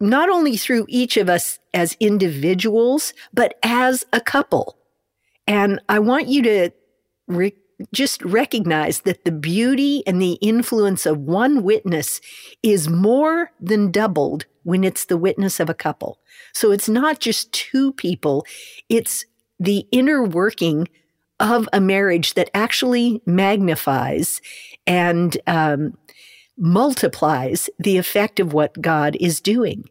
not 0.00 0.30
only 0.30 0.56
through 0.56 0.86
each 0.88 1.16
of 1.16 1.28
us 1.28 1.58
as 1.74 1.96
individuals, 2.00 3.12
but 3.34 3.54
as 3.62 4.04
a 4.12 4.20
couple. 4.20 4.78
And 5.46 5.80
I 5.88 5.98
want 5.98 6.28
you 6.28 6.42
to 6.42 6.70
re- 7.28 7.54
just 7.92 8.22
recognize 8.22 9.02
that 9.02 9.24
the 9.24 9.32
beauty 9.32 10.02
and 10.06 10.20
the 10.20 10.38
influence 10.40 11.04
of 11.04 11.18
one 11.18 11.62
witness 11.62 12.20
is 12.62 12.88
more 12.88 13.50
than 13.60 13.90
doubled 13.90 14.46
when 14.62 14.82
it's 14.82 15.04
the 15.04 15.18
witness 15.18 15.60
of 15.60 15.68
a 15.68 15.74
couple. 15.74 16.18
So 16.54 16.72
it's 16.72 16.88
not 16.88 17.20
just 17.20 17.52
two 17.52 17.92
people, 17.92 18.46
it's 18.88 19.26
the 19.60 19.86
inner 19.92 20.24
working 20.24 20.88
of 21.40 21.68
a 21.72 21.80
marriage 21.80 22.34
that 22.34 22.50
actually 22.54 23.20
magnifies 23.26 24.40
and 24.86 25.36
um, 25.46 25.96
multiplies 26.56 27.68
the 27.78 27.98
effect 27.98 28.40
of 28.40 28.52
what 28.52 28.80
God 28.80 29.16
is 29.20 29.40
doing. 29.40 29.84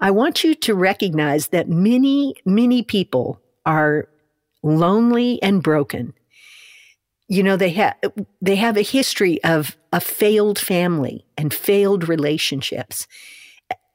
I 0.00 0.10
want 0.10 0.44
you 0.44 0.54
to 0.54 0.74
recognize 0.74 1.48
that 1.48 1.68
many, 1.68 2.34
many 2.44 2.82
people 2.82 3.40
are 3.64 4.08
lonely 4.62 5.42
and 5.42 5.62
broken. 5.62 6.14
You 7.28 7.42
know 7.42 7.56
they 7.56 7.70
have 7.70 7.96
they 8.42 8.56
have 8.56 8.76
a 8.76 8.82
history 8.82 9.42
of 9.42 9.76
a 9.92 10.00
failed 10.00 10.58
family 10.58 11.24
and 11.38 11.54
failed 11.54 12.08
relationships. 12.08 13.06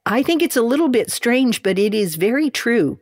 I 0.05 0.23
think 0.23 0.41
it's 0.41 0.57
a 0.57 0.63
little 0.63 0.89
bit 0.89 1.11
strange 1.11 1.61
but 1.61 1.77
it 1.77 1.93
is 1.93 2.15
very 2.15 2.49
true 2.49 2.99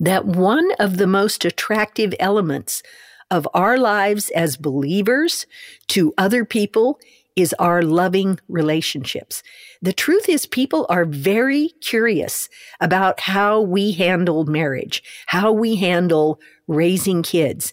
that 0.00 0.24
one 0.24 0.70
of 0.78 0.96
the 0.96 1.06
most 1.06 1.44
attractive 1.44 2.14
elements 2.20 2.82
of 3.30 3.48
our 3.52 3.78
lives 3.78 4.30
as 4.30 4.56
believers 4.56 5.46
to 5.88 6.14
other 6.16 6.44
people 6.44 6.98
is 7.36 7.54
our 7.60 7.82
loving 7.82 8.40
relationships. 8.48 9.42
The 9.80 9.92
truth 9.92 10.28
is, 10.28 10.44
people 10.44 10.86
are 10.88 11.04
very 11.04 11.68
curious 11.80 12.48
about 12.80 13.20
how 13.20 13.60
we 13.60 13.92
handle 13.92 14.44
marriage, 14.44 15.04
how 15.26 15.52
we 15.52 15.76
handle 15.76 16.40
raising 16.66 17.22
kids 17.22 17.72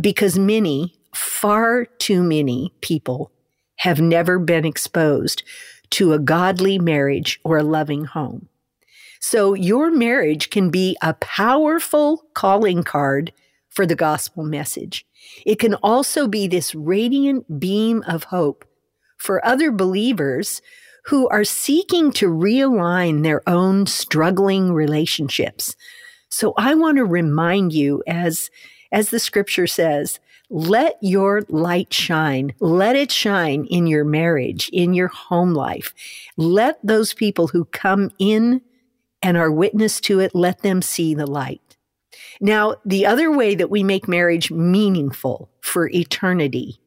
because 0.00 0.38
many, 0.38 0.94
far 1.12 1.86
too 1.86 2.22
many 2.22 2.72
people 2.82 3.32
have 3.76 4.00
never 4.00 4.38
been 4.38 4.64
exposed 4.64 5.42
to 5.90 6.12
a 6.12 6.18
godly 6.18 6.78
marriage 6.78 7.40
or 7.42 7.58
a 7.58 7.64
loving 7.64 8.04
home. 8.04 8.48
So 9.20 9.54
your 9.54 9.90
marriage 9.90 10.50
can 10.50 10.70
be 10.70 10.96
a 11.02 11.14
powerful 11.14 12.24
calling 12.34 12.82
card 12.82 13.32
for 13.68 13.86
the 13.86 13.94
gospel 13.94 14.42
message. 14.42 15.06
It 15.46 15.58
can 15.58 15.74
also 15.74 16.26
be 16.26 16.46
this 16.46 16.74
radiant 16.74 17.60
beam 17.60 18.02
of 18.08 18.24
hope 18.24 18.64
for 19.18 19.44
other 19.46 19.70
believers 19.70 20.62
who 21.04 21.28
are 21.28 21.44
seeking 21.44 22.12
to 22.12 22.28
realign 22.28 23.22
their 23.22 23.48
own 23.48 23.86
struggling 23.86 24.72
relationships. 24.72 25.76
So 26.30 26.54
I 26.56 26.74
want 26.74 26.96
to 26.96 27.04
remind 27.04 27.72
you 27.72 28.02
as 28.06 28.50
as 28.92 29.10
the 29.10 29.20
scripture 29.20 29.68
says, 29.68 30.18
let 30.48 30.98
your 31.00 31.42
light 31.48 31.92
shine. 31.94 32.52
Let 32.58 32.96
it 32.96 33.12
shine 33.12 33.66
in 33.66 33.86
your 33.86 34.04
marriage, 34.04 34.68
in 34.72 34.94
your 34.94 35.06
home 35.06 35.54
life. 35.54 35.94
Let 36.36 36.80
those 36.82 37.14
people 37.14 37.46
who 37.46 37.66
come 37.66 38.10
in 38.18 38.60
and 39.22 39.36
are 39.36 39.50
witness 39.50 40.00
to 40.02 40.20
it, 40.20 40.34
let 40.34 40.62
them 40.62 40.82
see 40.82 41.14
the 41.14 41.26
light. 41.26 41.76
Now, 42.40 42.76
the 42.84 43.06
other 43.06 43.30
way 43.30 43.54
that 43.54 43.70
we 43.70 43.82
make 43.82 44.08
marriage 44.08 44.50
meaningful 44.50 45.50
for 45.60 45.88
eternity 45.88 46.80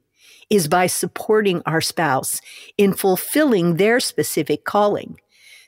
is 0.49 0.67
by 0.67 0.87
supporting 0.87 1.61
our 1.65 1.81
spouse 1.81 2.41
in 2.77 2.93
fulfilling 2.93 3.77
their 3.77 3.99
specific 3.99 4.65
calling. 4.65 5.19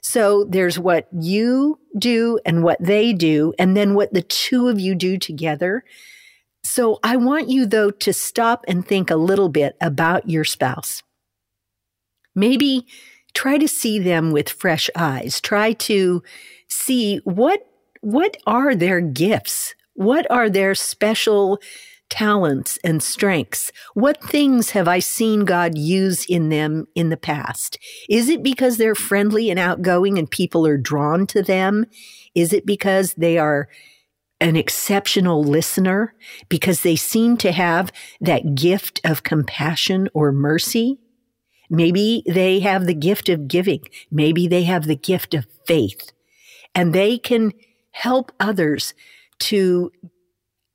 So 0.01 0.43
there's 0.43 0.77
what 0.77 1.07
you 1.12 1.79
do 1.98 2.39
and 2.45 2.63
what 2.63 2.77
they 2.79 3.13
do, 3.13 3.53
and 3.57 3.75
then 3.75 3.95
what 3.95 4.13
the 4.13 4.22
two 4.22 4.67
of 4.67 4.79
you 4.79 4.93
do 4.93 5.17
together 5.17 5.84
so 6.65 7.00
I 7.03 7.15
want 7.17 7.48
you, 7.48 7.67
though, 7.67 7.91
to 7.91 8.12
stop 8.12 8.65
and 8.67 8.86
think 8.86 9.12
a 9.12 9.15
little 9.15 9.50
bit 9.50 9.77
about 9.79 10.27
your 10.27 10.43
spouse. 10.43 11.03
Maybe 12.34 12.88
try 13.36 13.60
to 13.60 13.67
see 13.67 14.00
them 14.00 14.31
with 14.31 14.50
fresh 14.50 14.89
eyes. 14.95 15.39
Try 15.39 15.74
to 15.74 16.24
see 16.67 17.17
what, 17.24 17.62
what 18.01 18.38
are 18.45 18.75
their 18.75 19.01
gifts? 19.01 19.75
What 19.93 20.29
are 20.29 20.50
their 20.50 20.75
special 20.75 21.60
talents 22.10 22.77
and 22.84 23.01
strengths? 23.01 23.72
What 23.93 24.24
things 24.24 24.72
have 24.72 24.88
I 24.88 25.00
seen 25.00 25.45
God 25.45 25.77
use 25.77 26.25
in 26.25 26.50
them 26.50 26.86
in 26.95 27.10
the 27.10 27.17
past? 27.17 27.79
Is 28.10 28.29
it 28.29 28.43
because 28.43 28.77
they're 28.77 28.95
friendly 28.95 29.50
and 29.50 29.60
outgoing 29.60 30.17
and 30.17 30.29
people 30.29 30.67
are 30.67 30.77
drawn 30.77 31.25
to 31.27 31.41
them? 31.41 31.86
Is 32.36 32.53
it 32.53 32.65
because 32.65 33.13
they 33.15 33.38
are 33.38 33.67
an 34.41 34.55
exceptional 34.55 35.43
listener 35.43 36.13
because 36.50 36.81
they 36.81 36.95
seem 36.95 37.38
to 37.38 37.51
have 37.51 37.91
that 38.19 38.55
gift 38.55 39.00
of 39.03 39.24
compassion 39.24 40.10
or 40.13 40.31
mercy. 40.31 41.00
Maybe 41.69 42.22
they 42.27 42.60
have 42.60 42.86
the 42.86 42.93
gift 42.93 43.29
of 43.29 43.48
giving. 43.48 43.81
Maybe 44.12 44.48
they 44.48 44.63
have 44.63 44.86
the 44.86 44.95
gift 44.95 45.34
of 45.34 45.48
faith 45.65 46.12
and 46.75 46.94
they 46.94 47.17
can 47.17 47.53
help 47.91 48.32
others 48.39 48.94
to 49.39 49.91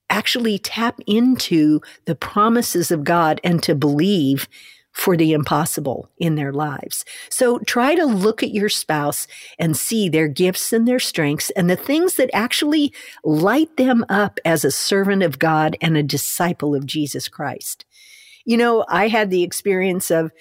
actually 0.09 0.59
tap 0.59 0.99
into 1.07 1.81
the 2.07 2.17
promises 2.17 2.91
of 2.91 3.05
God 3.05 3.41
and 3.45 3.63
to 3.63 3.75
believe 3.75 4.49
for 4.93 5.17
the 5.17 5.33
impossible 5.33 6.11
in 6.19 6.35
their 6.35 6.53
lives. 6.53 7.05
So 7.29 7.61
try 7.61 7.95
to 7.95 8.05
look 8.05 8.43
at 8.43 8.53
your 8.53 8.69
spouse 8.69 9.29
and 9.59 9.77
see 9.77 10.09
their 10.09 10.27
gifts 10.27 10.73
and 10.73 10.87
their 10.87 10.99
strengths 10.99 11.51
and 11.51 11.71
the 11.71 11.77
things 11.77 12.17
that 12.17 12.31
actually 12.33 12.93
light 13.23 13.77
them 13.77 14.05
up 14.09 14.41
as 14.45 14.65
a 14.65 14.73
servant 14.73 15.23
of 15.23 15.39
God 15.39 15.77
and 15.81 15.97
a 15.97 16.03
disciple 16.03 16.75
of 16.75 16.87
Jesus 16.87 17.29
Christ. 17.29 17.85
You 18.45 18.57
know, 18.57 18.85
I 18.89 19.07
had 19.07 19.31
the 19.31 19.45
experience 19.45 20.11
of 20.11 20.33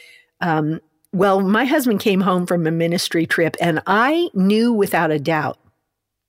um, 0.42 0.80
well, 1.12 1.42
my 1.42 1.66
husband 1.66 2.00
came 2.00 2.22
home 2.22 2.46
from 2.46 2.68
a 2.68 2.72
ministry 2.72 3.26
trip, 3.26 3.56
and 3.60 3.82
I 3.88 4.30
knew 4.34 4.72
without 4.72 5.12
a 5.12 5.20
doubt 5.20 5.58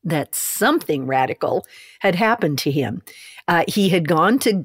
that 0.03 0.35
something 0.35 1.07
radical 1.07 1.67
had 2.01 2.15
happened 2.15 2.59
to 2.59 2.71
him. 2.71 3.03
Uh, 3.47 3.65
he 3.69 3.91
had 3.91 4.09
gone 4.09 4.39
to 4.41 4.65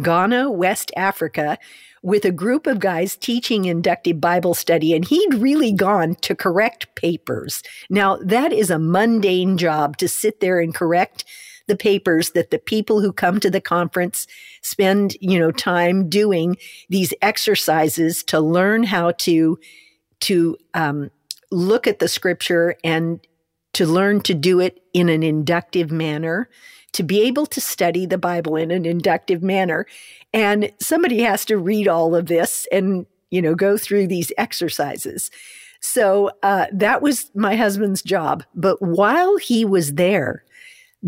Ghana, 0.00 0.50
West 0.50 0.92
Africa, 0.96 1.58
with 2.02 2.24
a 2.24 2.30
group 2.30 2.68
of 2.68 2.78
guys 2.78 3.16
teaching 3.16 3.64
inductive 3.64 4.20
Bible 4.20 4.54
study, 4.54 4.94
and 4.94 5.04
he'd 5.04 5.34
really 5.34 5.72
gone 5.72 6.14
to 6.16 6.36
correct 6.36 6.94
papers. 6.94 7.62
Now, 7.90 8.16
that 8.18 8.52
is 8.52 8.70
a 8.70 8.78
mundane 8.78 9.58
job 9.58 9.96
to 9.96 10.08
sit 10.08 10.38
there 10.38 10.60
and 10.60 10.72
correct 10.72 11.24
the 11.66 11.76
papers 11.76 12.30
that 12.30 12.50
the 12.50 12.58
people 12.58 13.00
who 13.00 13.12
come 13.12 13.40
to 13.40 13.50
the 13.50 13.60
conference 13.60 14.26
spend, 14.62 15.16
you 15.20 15.38
know, 15.38 15.50
time 15.50 16.08
doing 16.08 16.56
these 16.88 17.12
exercises 17.22 18.22
to 18.24 18.40
learn 18.40 18.82
how 18.82 19.12
to, 19.12 19.58
to, 20.20 20.56
um, 20.74 21.10
look 21.50 21.86
at 21.86 21.98
the 21.98 22.08
scripture 22.08 22.76
and 22.82 23.20
to 23.72 23.86
learn 23.86 24.20
to 24.22 24.34
do 24.34 24.60
it 24.60 24.82
in 24.92 25.08
an 25.08 25.22
inductive 25.22 25.92
manner 25.92 26.48
to 26.92 27.02
be 27.02 27.20
able 27.22 27.44
to 27.44 27.60
study 27.60 28.06
the 28.06 28.16
Bible 28.16 28.56
in 28.56 28.70
an 28.70 28.86
inductive 28.86 29.42
manner. 29.42 29.86
And 30.32 30.72
somebody 30.80 31.20
has 31.20 31.44
to 31.44 31.58
read 31.58 31.88
all 31.88 32.14
of 32.14 32.24
this 32.26 32.66
and, 32.72 33.04
you 33.30 33.42
know, 33.42 33.54
go 33.54 33.76
through 33.76 34.06
these 34.06 34.32
exercises. 34.38 35.30
So 35.80 36.30
uh, 36.42 36.66
that 36.72 37.02
was 37.02 37.30
my 37.34 37.54
husband's 37.54 38.02
job. 38.02 38.44
But 38.54 38.80
while 38.80 39.36
he 39.36 39.62
was 39.66 39.94
there, 39.94 40.42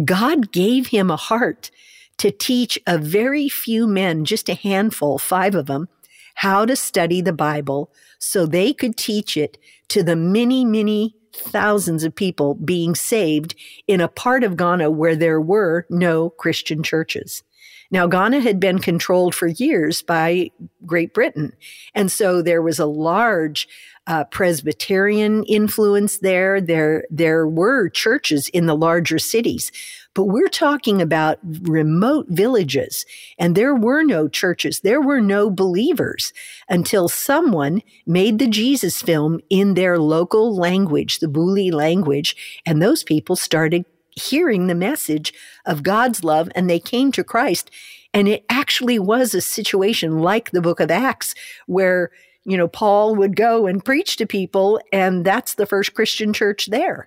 God 0.05 0.53
gave 0.53 0.89
him 0.89 1.11
a 1.11 1.17
heart 1.17 1.71
to 2.19 2.31
teach 2.31 2.79
a 2.87 2.99
very 2.99 3.49
few 3.49 3.87
men, 3.87 4.25
just 4.25 4.49
a 4.49 4.55
handful, 4.55 5.19
five 5.19 5.55
of 5.55 5.67
them, 5.67 5.89
how 6.37 6.65
to 6.65 6.77
study 6.77 7.21
the 7.21 7.33
Bible 7.33 7.93
so 8.19 8.47
they 8.47 8.73
could 8.73 8.97
teach 8.97 9.37
it 9.37 9.59
to 9.89 10.03
the 10.03 10.17
many, 10.17 10.65
many 10.65 11.15
thousands 11.35 12.05
of 12.05 12.15
people 12.15 12.55
being 12.55 12.95
saved 12.95 13.55
in 13.87 14.01
a 14.01 14.09
part 14.09 14.43
of 14.43 14.57
Ghana 14.57 14.91
where 14.91 15.17
there 15.17 15.41
were 15.41 15.87
no 15.89 16.31
Christian 16.31 16.83
churches. 16.83 17.43
Now, 17.91 18.07
Ghana 18.07 18.41
had 18.41 18.61
been 18.61 18.81
controlled 18.81 19.35
for 19.35 19.47
years 19.47 20.03
by 20.03 20.51
Great 20.85 21.15
Britain. 21.15 21.55
And 21.95 22.13
so 22.13 22.43
there 22.43 22.61
was 22.61 22.79
a 22.79 22.87
large 22.87 23.67
uh, 24.09 24.25
Presbyterian 24.25 25.45
influence 25.45 26.19
there. 26.19 26.61
There, 26.61 27.05
there 27.11 27.47
were 27.47 27.91
churches 27.91 28.49
in 28.49 28.67
the 28.67 28.75
larger 28.75 29.19
cities, 29.19 29.71
but 30.15 30.25
we're 30.25 30.49
talking 30.49 31.03
about 31.03 31.39
remote 31.43 32.27
villages 32.29 33.05
and 33.39 33.55
there 33.55 33.75
were 33.75 34.03
no 34.03 34.27
churches. 34.27 34.81
There 34.81 35.03
were 35.03 35.21
no 35.21 35.51
believers 35.51 36.33
until 36.69 37.09
someone 37.09 37.83
made 38.07 38.39
the 38.39 38.49
Jesus 38.49 39.03
film 39.03 39.41
in 39.51 39.75
their 39.75 39.99
local 39.99 40.57
language, 40.57 41.19
the 41.19 41.29
Buli 41.29 41.71
language. 41.71 42.63
And 42.65 42.81
those 42.81 43.05
people 43.05 43.37
started 43.37 43.85
hearing 44.11 44.67
the 44.67 44.75
message 44.75 45.35
of 45.67 45.83
God's 45.83 46.25
love 46.25 46.49
and 46.55 46.69
they 46.69 46.81
came 46.81 47.13
to 47.13 47.23
Christ. 47.23 47.71
And 48.15 48.27
it 48.27 48.45
actually 48.49 48.99
was 48.99 49.35
a 49.35 49.43
situation 49.43 50.21
like 50.21 50.51
the 50.51 50.63
book 50.63 50.81
of 50.81 50.91
Acts 50.91 51.35
where 51.67 52.11
you 52.49 52.57
know, 52.57 52.67
Paul 52.67 53.15
would 53.17 53.37
go 53.37 53.67
and 53.67 53.85
preach 53.85 54.17
to 54.17 54.27
people, 54.27 54.81
and 54.91 55.23
that's 55.23 55.55
the 55.55 55.67
first 55.67 55.93
Christian 55.93 56.33
church 56.33 56.69
there. 56.71 57.07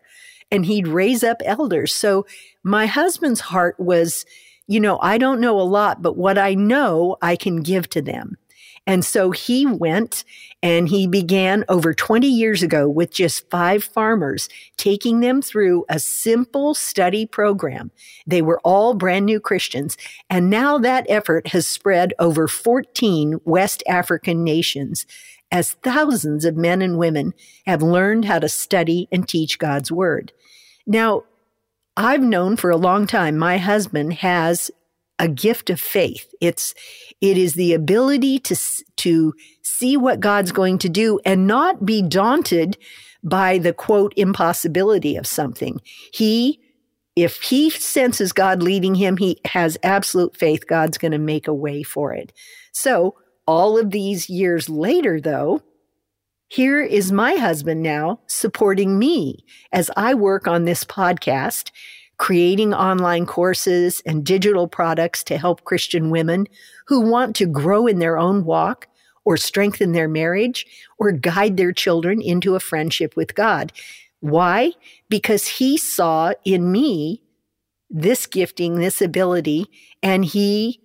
And 0.51 0.67
he'd 0.67 0.87
raise 0.87 1.23
up 1.23 1.41
elders. 1.43 1.95
So 1.95 2.27
my 2.61 2.85
husband's 2.85 3.39
heart 3.39 3.79
was, 3.79 4.23
you 4.67 4.79
know, 4.79 4.99
I 5.01 5.17
don't 5.17 5.41
know 5.41 5.59
a 5.59 5.63
lot, 5.63 6.03
but 6.03 6.15
what 6.15 6.37
I 6.37 6.53
know, 6.53 7.17
I 7.23 7.35
can 7.35 7.63
give 7.63 7.89
to 7.89 8.03
them. 8.03 8.37
And 8.87 9.05
so 9.05 9.31
he 9.31 9.65
went 9.65 10.23
and 10.63 10.89
he 10.89 11.07
began 11.07 11.63
over 11.69 11.93
20 11.93 12.27
years 12.27 12.63
ago 12.63 12.89
with 12.89 13.11
just 13.11 13.49
five 13.49 13.83
farmers, 13.83 14.49
taking 14.77 15.19
them 15.19 15.41
through 15.41 15.85
a 15.87 15.99
simple 15.99 16.73
study 16.73 17.25
program. 17.25 17.91
They 18.25 18.41
were 18.41 18.59
all 18.63 18.93
brand 18.95 19.25
new 19.25 19.39
Christians. 19.39 19.97
And 20.29 20.49
now 20.49 20.77
that 20.79 21.05
effort 21.09 21.47
has 21.47 21.67
spread 21.67 22.13
over 22.17 22.47
14 22.47 23.39
West 23.45 23.83
African 23.87 24.43
nations 24.43 25.05
as 25.51 25.73
thousands 25.83 26.45
of 26.45 26.55
men 26.55 26.81
and 26.81 26.97
women 26.97 27.33
have 27.65 27.83
learned 27.83 28.25
how 28.25 28.39
to 28.39 28.49
study 28.49 29.07
and 29.11 29.27
teach 29.27 29.59
God's 29.59 29.91
word. 29.91 30.31
Now, 30.87 31.23
I've 31.97 32.21
known 32.21 32.55
for 32.55 32.69
a 32.69 32.77
long 32.77 33.05
time 33.05 33.37
my 33.37 33.57
husband 33.57 34.13
has 34.13 34.71
a 35.21 35.27
gift 35.27 35.69
of 35.69 35.79
faith. 35.79 36.33
It's 36.41 36.73
it 37.21 37.37
is 37.37 37.53
the 37.53 37.73
ability 37.73 38.39
to 38.39 38.55
to 38.97 39.33
see 39.61 39.95
what 39.95 40.19
God's 40.19 40.51
going 40.51 40.79
to 40.79 40.89
do 40.89 41.19
and 41.23 41.47
not 41.47 41.85
be 41.85 42.01
daunted 42.01 42.77
by 43.23 43.59
the 43.59 43.71
quote 43.71 44.13
impossibility 44.17 45.15
of 45.15 45.27
something. 45.27 45.79
He 46.11 46.59
if 47.15 47.41
he 47.41 47.69
senses 47.69 48.33
God 48.33 48.63
leading 48.63 48.95
him, 48.95 49.17
he 49.17 49.39
has 49.45 49.77
absolute 49.83 50.35
faith 50.35 50.65
God's 50.67 50.97
going 50.97 51.11
to 51.11 51.19
make 51.19 51.47
a 51.47 51.53
way 51.53 51.83
for 51.83 52.13
it. 52.13 52.33
So, 52.71 53.15
all 53.45 53.77
of 53.77 53.91
these 53.91 54.29
years 54.29 54.69
later, 54.69 55.19
though, 55.19 55.61
here 56.47 56.81
is 56.81 57.11
my 57.11 57.35
husband 57.35 57.81
now 57.81 58.19
supporting 58.27 58.97
me 58.97 59.45
as 59.71 59.91
I 59.95 60.13
work 60.13 60.47
on 60.47 60.65
this 60.65 60.83
podcast, 60.83 61.71
creating 62.21 62.71
online 62.71 63.25
courses 63.25 63.99
and 64.05 64.23
digital 64.23 64.67
products 64.67 65.23
to 65.23 65.39
help 65.39 65.63
Christian 65.63 66.11
women 66.11 66.45
who 66.85 67.01
want 67.01 67.35
to 67.35 67.47
grow 67.47 67.87
in 67.87 67.97
their 67.97 68.15
own 68.15 68.45
walk 68.45 68.87
or 69.25 69.37
strengthen 69.37 69.91
their 69.91 70.07
marriage 70.07 70.67
or 70.99 71.11
guide 71.11 71.57
their 71.57 71.71
children 71.71 72.21
into 72.21 72.53
a 72.53 72.59
friendship 72.59 73.15
with 73.15 73.33
God. 73.33 73.73
Why? 74.19 74.73
Because 75.09 75.47
he 75.47 75.77
saw 75.77 76.33
in 76.45 76.71
me 76.71 77.23
this 77.89 78.27
gifting, 78.27 78.75
this 78.75 79.01
ability, 79.01 79.65
and 80.03 80.23
he 80.23 80.79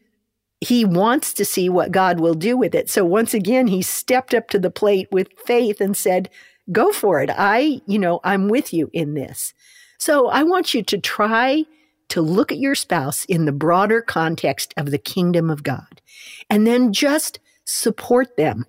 he 0.62 0.86
wants 0.86 1.34
to 1.34 1.44
see 1.44 1.68
what 1.68 1.92
God 1.92 2.18
will 2.18 2.32
do 2.32 2.56
with 2.56 2.74
it. 2.74 2.88
So 2.88 3.04
once 3.04 3.34
again, 3.34 3.66
he 3.66 3.82
stepped 3.82 4.32
up 4.32 4.48
to 4.48 4.58
the 4.58 4.70
plate 4.70 5.08
with 5.12 5.28
faith 5.44 5.82
and 5.82 5.94
said, 5.94 6.30
go 6.72 6.92
for 6.92 7.20
it. 7.20 7.28
I, 7.30 7.82
you 7.86 7.98
know, 7.98 8.20
I'm 8.24 8.48
with 8.48 8.72
you 8.72 8.88
in 8.94 9.12
this. 9.12 9.52
So 9.98 10.28
I 10.28 10.42
want 10.42 10.74
you 10.74 10.82
to 10.84 10.98
try 10.98 11.64
to 12.08 12.20
look 12.20 12.52
at 12.52 12.58
your 12.58 12.74
spouse 12.74 13.24
in 13.24 13.44
the 13.44 13.52
broader 13.52 14.00
context 14.00 14.72
of 14.76 14.90
the 14.90 14.98
kingdom 14.98 15.50
of 15.50 15.62
God 15.62 16.00
and 16.48 16.66
then 16.66 16.92
just 16.92 17.40
support 17.64 18.36
them. 18.36 18.66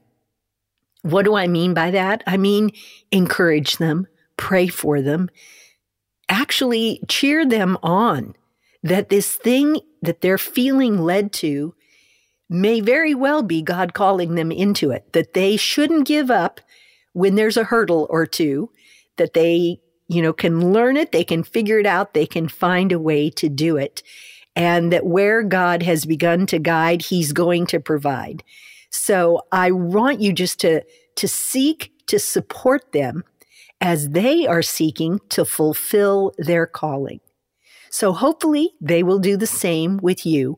What 1.04 1.26
do 1.26 1.36
I 1.36 1.48
mean 1.48 1.74
by 1.74 1.92
that? 1.92 2.24
I 2.26 2.38
mean, 2.38 2.72
encourage 3.12 3.78
them, 3.78 4.08
pray 4.36 4.68
for 4.68 5.02
them, 5.02 5.30
actually 6.30 7.02
cheer 7.08 7.46
them 7.46 7.78
on 7.84 8.36
that 8.84 9.10
this 9.10 9.36
thing 9.36 9.80
that 10.02 10.22
they're 10.22 10.38
feeling 10.38 11.02
led 11.02 11.32
to 11.34 11.74
may 12.50 12.80
very 12.80 13.14
well 13.14 13.44
be 13.44 13.62
God 13.62 13.94
calling 13.94 14.36
them 14.36 14.52
into 14.52 14.92
it, 14.92 15.12
that 15.14 15.34
they 15.34 15.58
shouldn't 15.58 16.08
give 16.08 16.32
up 16.32 16.62
when 17.14 17.36
there's 17.36 17.58
a 17.58 17.66
hurdle 17.66 18.08
or 18.10 18.26
two, 18.26 18.70
that 19.18 19.34
they, 19.34 19.82
you 20.08 20.22
know, 20.22 20.34
can 20.34 20.72
learn 20.74 20.98
it, 20.98 21.12
they 21.12 21.24
can 21.24 21.44
figure 21.44 21.80
it 21.80 21.86
out, 21.86 22.14
they 22.14 22.26
can 22.26 22.48
find 22.48 22.92
a 22.92 23.00
way 23.00 23.30
to 23.32 23.50
do 23.50 23.78
it. 23.78 24.04
And 24.56 24.92
that 24.92 25.06
where 25.06 25.44
God 25.44 25.84
has 25.84 26.06
begun 26.06 26.46
to 26.48 26.60
guide, 26.60 27.02
he's 27.02 27.32
going 27.32 27.68
to 27.68 27.80
provide. 27.80 28.44
So 28.90 29.42
I 29.52 29.72
want 29.72 30.22
you 30.22 30.34
just 30.34 30.60
to, 30.62 30.84
to 31.16 31.28
seek 31.28 31.92
to 32.08 32.20
support 32.20 32.92
them 32.92 33.24
as 33.82 34.10
they 34.10 34.48
are 34.48 34.64
seeking 34.64 35.20
to 35.30 35.46
fulfill 35.46 36.34
their 36.38 36.66
calling. 36.66 37.20
So 37.90 38.14
hopefully 38.14 38.72
they 38.82 39.04
will 39.04 39.20
do 39.20 39.38
the 39.38 39.48
same 39.48 39.98
with 39.98 40.26
you, 40.26 40.58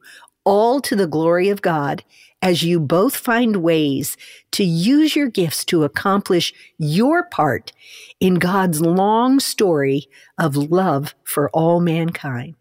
all 0.49 0.81
to 0.81 0.95
the 0.95 1.05
glory 1.05 1.49
of 1.49 1.61
God 1.61 2.03
as 2.41 2.63
you 2.63 2.79
both 2.79 3.15
find 3.15 3.57
ways 3.57 4.17
to 4.49 4.63
use 4.63 5.15
your 5.15 5.27
gifts 5.27 5.63
to 5.65 5.83
accomplish 5.83 6.51
your 6.79 7.23
part 7.23 7.71
in 8.19 8.33
God's 8.33 8.81
long 8.81 9.39
story 9.39 10.07
of 10.39 10.55
love 10.55 11.13
for 11.23 11.51
all 11.51 11.79
mankind. 11.79 12.55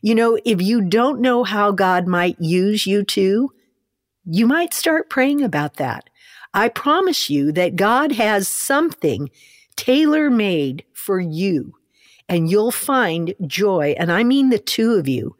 You 0.00 0.14
know, 0.14 0.38
if 0.46 0.62
you 0.62 0.80
don't 0.80 1.20
know 1.20 1.44
how 1.44 1.70
God 1.70 2.06
might 2.06 2.40
use 2.40 2.86
you 2.86 3.04
to, 3.04 3.52
you 4.24 4.46
might 4.46 4.72
start 4.72 5.10
praying 5.10 5.42
about 5.42 5.74
that. 5.74 6.08
I 6.54 6.70
promise 6.70 7.28
you 7.28 7.52
that 7.52 7.76
God 7.76 8.12
has 8.12 8.48
something 8.48 9.28
tailor 9.76 10.30
made 10.30 10.84
for 10.94 11.20
you 11.20 11.74
and 12.26 12.50
you'll 12.50 12.72
find 12.72 13.34
joy. 13.46 13.94
And 13.98 14.10
I 14.10 14.24
mean 14.24 14.48
the 14.48 14.58
two 14.58 14.94
of 14.94 15.06
you 15.06 15.36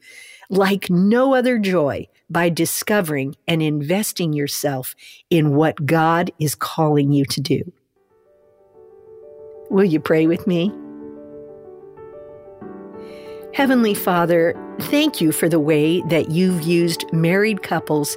like 0.51 0.91
no 0.91 1.35
other 1.35 1.59
joy 1.59 2.09
by 2.29 2.49
discovering 2.49 3.37
and 3.47 3.63
investing 3.63 4.33
yourself 4.33 4.95
in 5.31 5.55
what 5.55 5.87
God 5.87 6.31
is 6.39 6.55
calling 6.55 7.13
you 7.13 7.25
to 7.27 7.41
do. 7.41 7.73
Will 9.71 9.85
you 9.85 10.01
pray 10.01 10.27
with 10.27 10.47
me? 10.47 10.73
Heavenly 13.55 13.95
Father, 13.95 14.55
thank 14.81 15.21
you 15.21 15.31
for 15.31 15.49
the 15.49 15.61
way 15.61 16.01
that 16.09 16.31
you've 16.31 16.63
used 16.63 17.05
married 17.13 17.63
couples 17.63 18.17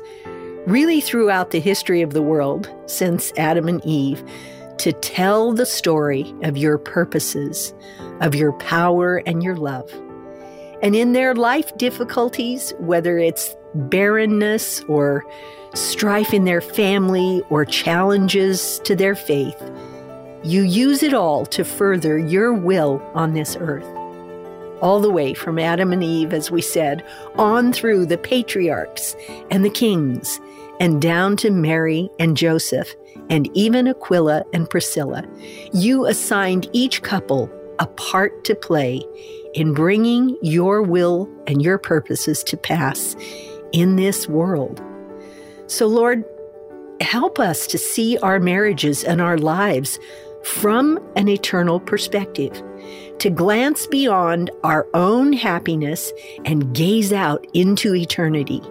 really 0.65 1.01
throughout 1.01 1.51
the 1.51 1.59
history 1.59 2.01
of 2.01 2.13
the 2.13 2.21
world 2.21 2.73
since 2.85 3.33
Adam 3.37 3.67
and 3.67 3.85
Eve 3.85 4.23
to 4.77 4.93
tell 4.93 5.51
the 5.51 5.65
story 5.65 6.33
of 6.43 6.57
your 6.57 6.77
purposes, 6.77 7.73
of 8.21 8.33
your 8.33 8.53
power 8.53 9.17
and 9.25 9.43
your 9.43 9.55
love. 9.55 9.89
And 10.85 10.95
in 10.95 11.13
their 11.13 11.33
life 11.33 11.75
difficulties, 11.77 12.71
whether 12.77 13.17
it's 13.17 13.55
barrenness 13.73 14.81
or 14.81 15.25
strife 15.73 16.31
in 16.31 16.45
their 16.45 16.61
family 16.61 17.41
or 17.49 17.65
challenges 17.65 18.79
to 18.83 18.95
their 18.95 19.15
faith, 19.15 19.59
you 20.43 20.61
use 20.61 21.01
it 21.01 21.11
all 21.11 21.47
to 21.47 21.65
further 21.65 22.19
your 22.19 22.53
will 22.53 23.01
on 23.15 23.33
this 23.33 23.57
earth. 23.59 23.87
All 24.79 24.99
the 24.99 25.09
way 25.09 25.33
from 25.33 25.57
Adam 25.57 25.91
and 25.91 26.03
Eve, 26.03 26.33
as 26.33 26.51
we 26.51 26.61
said, 26.61 27.03
on 27.33 27.73
through 27.73 28.05
the 28.05 28.19
patriarchs 28.19 29.15
and 29.49 29.65
the 29.65 29.71
kings, 29.71 30.39
and 30.79 31.01
down 31.01 31.35
to 31.37 31.49
Mary 31.49 32.11
and 32.19 32.37
Joseph, 32.37 32.93
and 33.31 33.49
even 33.57 33.87
Aquila 33.87 34.43
and 34.53 34.69
Priscilla. 34.69 35.25
You 35.73 36.05
assigned 36.05 36.69
each 36.73 37.01
couple 37.01 37.49
a 37.79 37.87
part 37.87 38.43
to 38.45 38.53
play 38.53 39.03
in 39.55 39.73
bringing 39.73 40.37
your 40.41 40.83
will 40.83 41.29
and 41.47 41.61
your 41.61 41.77
purposes 41.77 42.43
to 42.43 42.57
pass 42.57 43.15
in 43.71 43.95
this 43.95 44.27
world. 44.27 44.83
So, 45.67 45.87
Lord, 45.87 46.23
help 47.01 47.39
us 47.39 47.65
to 47.67 47.77
see 47.77 48.17
our 48.19 48.39
marriages 48.39 49.03
and 49.03 49.21
our 49.21 49.37
lives 49.37 49.97
from 50.43 50.99
an 51.15 51.27
eternal 51.27 51.79
perspective, 51.79 52.61
to 53.17 53.29
glance 53.29 53.87
beyond 53.87 54.51
our 54.63 54.87
own 54.93 55.33
happiness 55.33 56.13
and 56.45 56.75
gaze 56.75 57.11
out 57.11 57.47
into 57.53 57.95
eternity. 57.95 58.61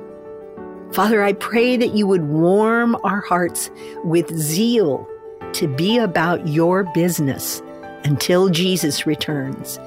Father, 0.92 1.24
I 1.24 1.32
pray 1.32 1.76
that 1.76 1.96
you 1.96 2.06
would 2.06 2.28
warm 2.28 2.96
our 3.02 3.20
hearts 3.20 3.70
with 4.04 4.32
zeal 4.36 5.08
to 5.54 5.66
be 5.66 5.98
about 5.98 6.46
your 6.46 6.84
business 6.94 7.60
until 8.04 8.48
Jesus 8.50 9.06
returns. 9.06 9.80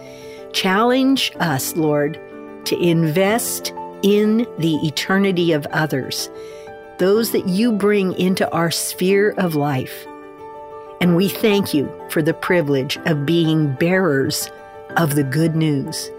Challenge 0.58 1.32
us, 1.40 1.76
Lord, 1.76 2.20
to 2.66 2.76
invest 2.80 3.72
in 4.02 4.48
the 4.58 4.78
eternity 4.78 5.52
of 5.52 5.68
others, 5.68 6.32
those 6.98 7.32
that 7.34 7.48
you 7.48 7.72
bring 7.72 8.14
into 8.14 8.50
our 8.50 8.72
sphere 8.72 9.36
of 9.38 9.54
life. 9.54 10.08
And 11.00 11.16
we 11.16 11.30
thank 11.30 11.76
you 11.76 11.88
for 12.10 12.24
the 12.24 12.34
privilege 12.34 12.98
of 13.06 13.24
being 13.24 13.76
bearers 13.76 14.50
of 14.96 15.14
the 15.14 15.24
good 15.24 15.56
news. 15.56 16.10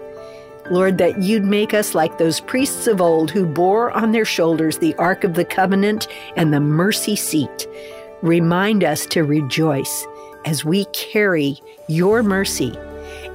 Lord, 0.71 0.99
that 0.99 1.21
you'd 1.21 1.43
make 1.43 1.73
us 1.73 1.93
like 1.93 2.17
those 2.17 2.39
priests 2.39 2.87
of 2.87 3.01
old 3.01 3.31
who 3.31 3.45
bore 3.45 3.91
on 3.91 4.13
their 4.13 4.23
shoulders 4.23 4.77
the 4.77 4.95
Ark 4.95 5.25
of 5.25 5.33
the 5.33 5.43
Covenant 5.43 6.07
and 6.37 6.53
the 6.53 6.61
mercy 6.61 7.17
seat. 7.17 7.67
Remind 8.21 8.85
us 8.85 9.05
to 9.07 9.25
rejoice 9.25 10.07
as 10.45 10.63
we 10.63 10.85
carry 10.93 11.61
your 11.89 12.23
mercy 12.23 12.73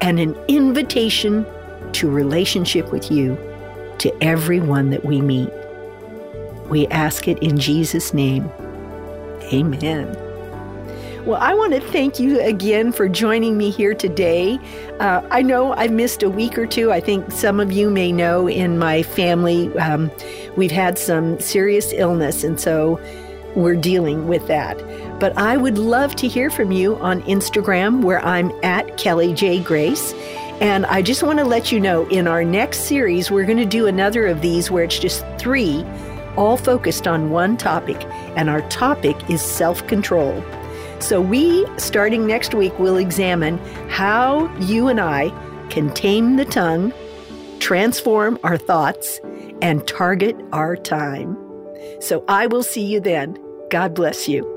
and 0.05 0.21
an 0.21 0.37
invitation 0.49 1.47
to 1.93 2.11
relationship 2.11 2.93
with 2.93 3.11
you 3.11 3.39
to 3.97 4.15
everyone 4.23 4.91
that 4.91 5.03
we 5.03 5.23
meet. 5.23 5.49
We 6.69 6.87
ask 6.89 7.27
it 7.27 7.39
in 7.39 7.59
Jesus' 7.59 8.13
name. 8.13 8.51
Amen. 9.45 10.15
Well, 11.25 11.41
I 11.41 11.55
want 11.55 11.73
to 11.73 11.81
thank 11.81 12.21
you 12.21 12.39
again 12.39 12.93
for 12.93 13.09
joining 13.09 13.57
me 13.57 13.71
here 13.71 13.95
today. 13.95 14.59
Uh, 15.01 15.27
I 15.31 15.41
know 15.41 15.73
I 15.73 15.89
missed 15.89 16.23
a 16.23 16.29
week 16.29 16.59
or 16.59 16.67
two. 16.67 16.93
I 16.93 17.01
think 17.01 17.33
some 17.33 17.59
of 17.59 17.73
you 17.73 17.89
may 17.89 18.13
know 18.13 18.47
in 18.47 18.79
my 18.79 19.03
family, 19.03 19.75
um, 19.79 20.11
we've 20.55 20.71
had 20.71 20.99
some 20.99 21.41
serious 21.41 21.95
illness, 21.95 22.45
and 22.45 22.61
so 22.61 23.01
we're 23.57 23.77
dealing 23.77 24.29
with 24.29 24.47
that. 24.49 24.79
But 25.21 25.37
I 25.39 25.57
would 25.57 25.79
love 25.79 26.17
to 26.17 26.29
hear 26.29 26.51
from 26.51 26.73
you 26.73 26.97
on 26.97 27.23
Instagram, 27.23 28.03
where 28.03 28.25
I'm 28.25 28.53
at 28.63 28.97
Kelly 28.99 29.33
J. 29.33 29.61
Grace. 29.61 30.13
And 30.61 30.87
I 30.87 31.03
just 31.03 31.23
want 31.23 31.39
to 31.39 31.45
let 31.45 31.73
you 31.73 31.81
know 31.81 32.07
in 32.09 32.27
our 32.27 32.45
next 32.45 32.81
series, 32.81 33.31
we're 33.31 33.45
going 33.45 33.59
to 33.59 33.65
do 33.65 33.87
another 33.87 34.27
of 34.27 34.41
these 34.41 34.71
where 34.71 34.85
it's 34.85 34.99
just 34.99 35.25
three, 35.39 35.85
all 36.37 36.57
focused 36.57 37.07
on 37.07 37.31
one 37.31 37.57
topic. 37.57 38.05
And 38.37 38.49
our 38.49 38.63
topic 38.69 39.17
is 39.29 39.43
self 39.43 39.87
control. 39.87 40.45
So, 41.01 41.21
we, 41.21 41.67
starting 41.77 42.27
next 42.27 42.55
week, 42.55 42.79
will 42.79 42.97
examine 42.97 43.59
how 43.89 44.53
you 44.59 44.89
and 44.89 45.01
I 45.01 45.31
can 45.71 45.93
tame 45.93 46.37
the 46.37 46.45
tongue, 46.45 46.93
transform 47.59 48.39
our 48.43 48.57
thoughts, 48.57 49.21
and 49.61 49.87
target 49.87 50.37
our 50.53 50.77
time. 50.77 51.37
So, 52.01 52.25
I 52.29 52.47
will 52.47 52.63
see 52.63 52.85
you 52.85 53.01
then. 53.01 53.37
God 53.71 53.93
bless 53.95 54.29
you. 54.29 54.54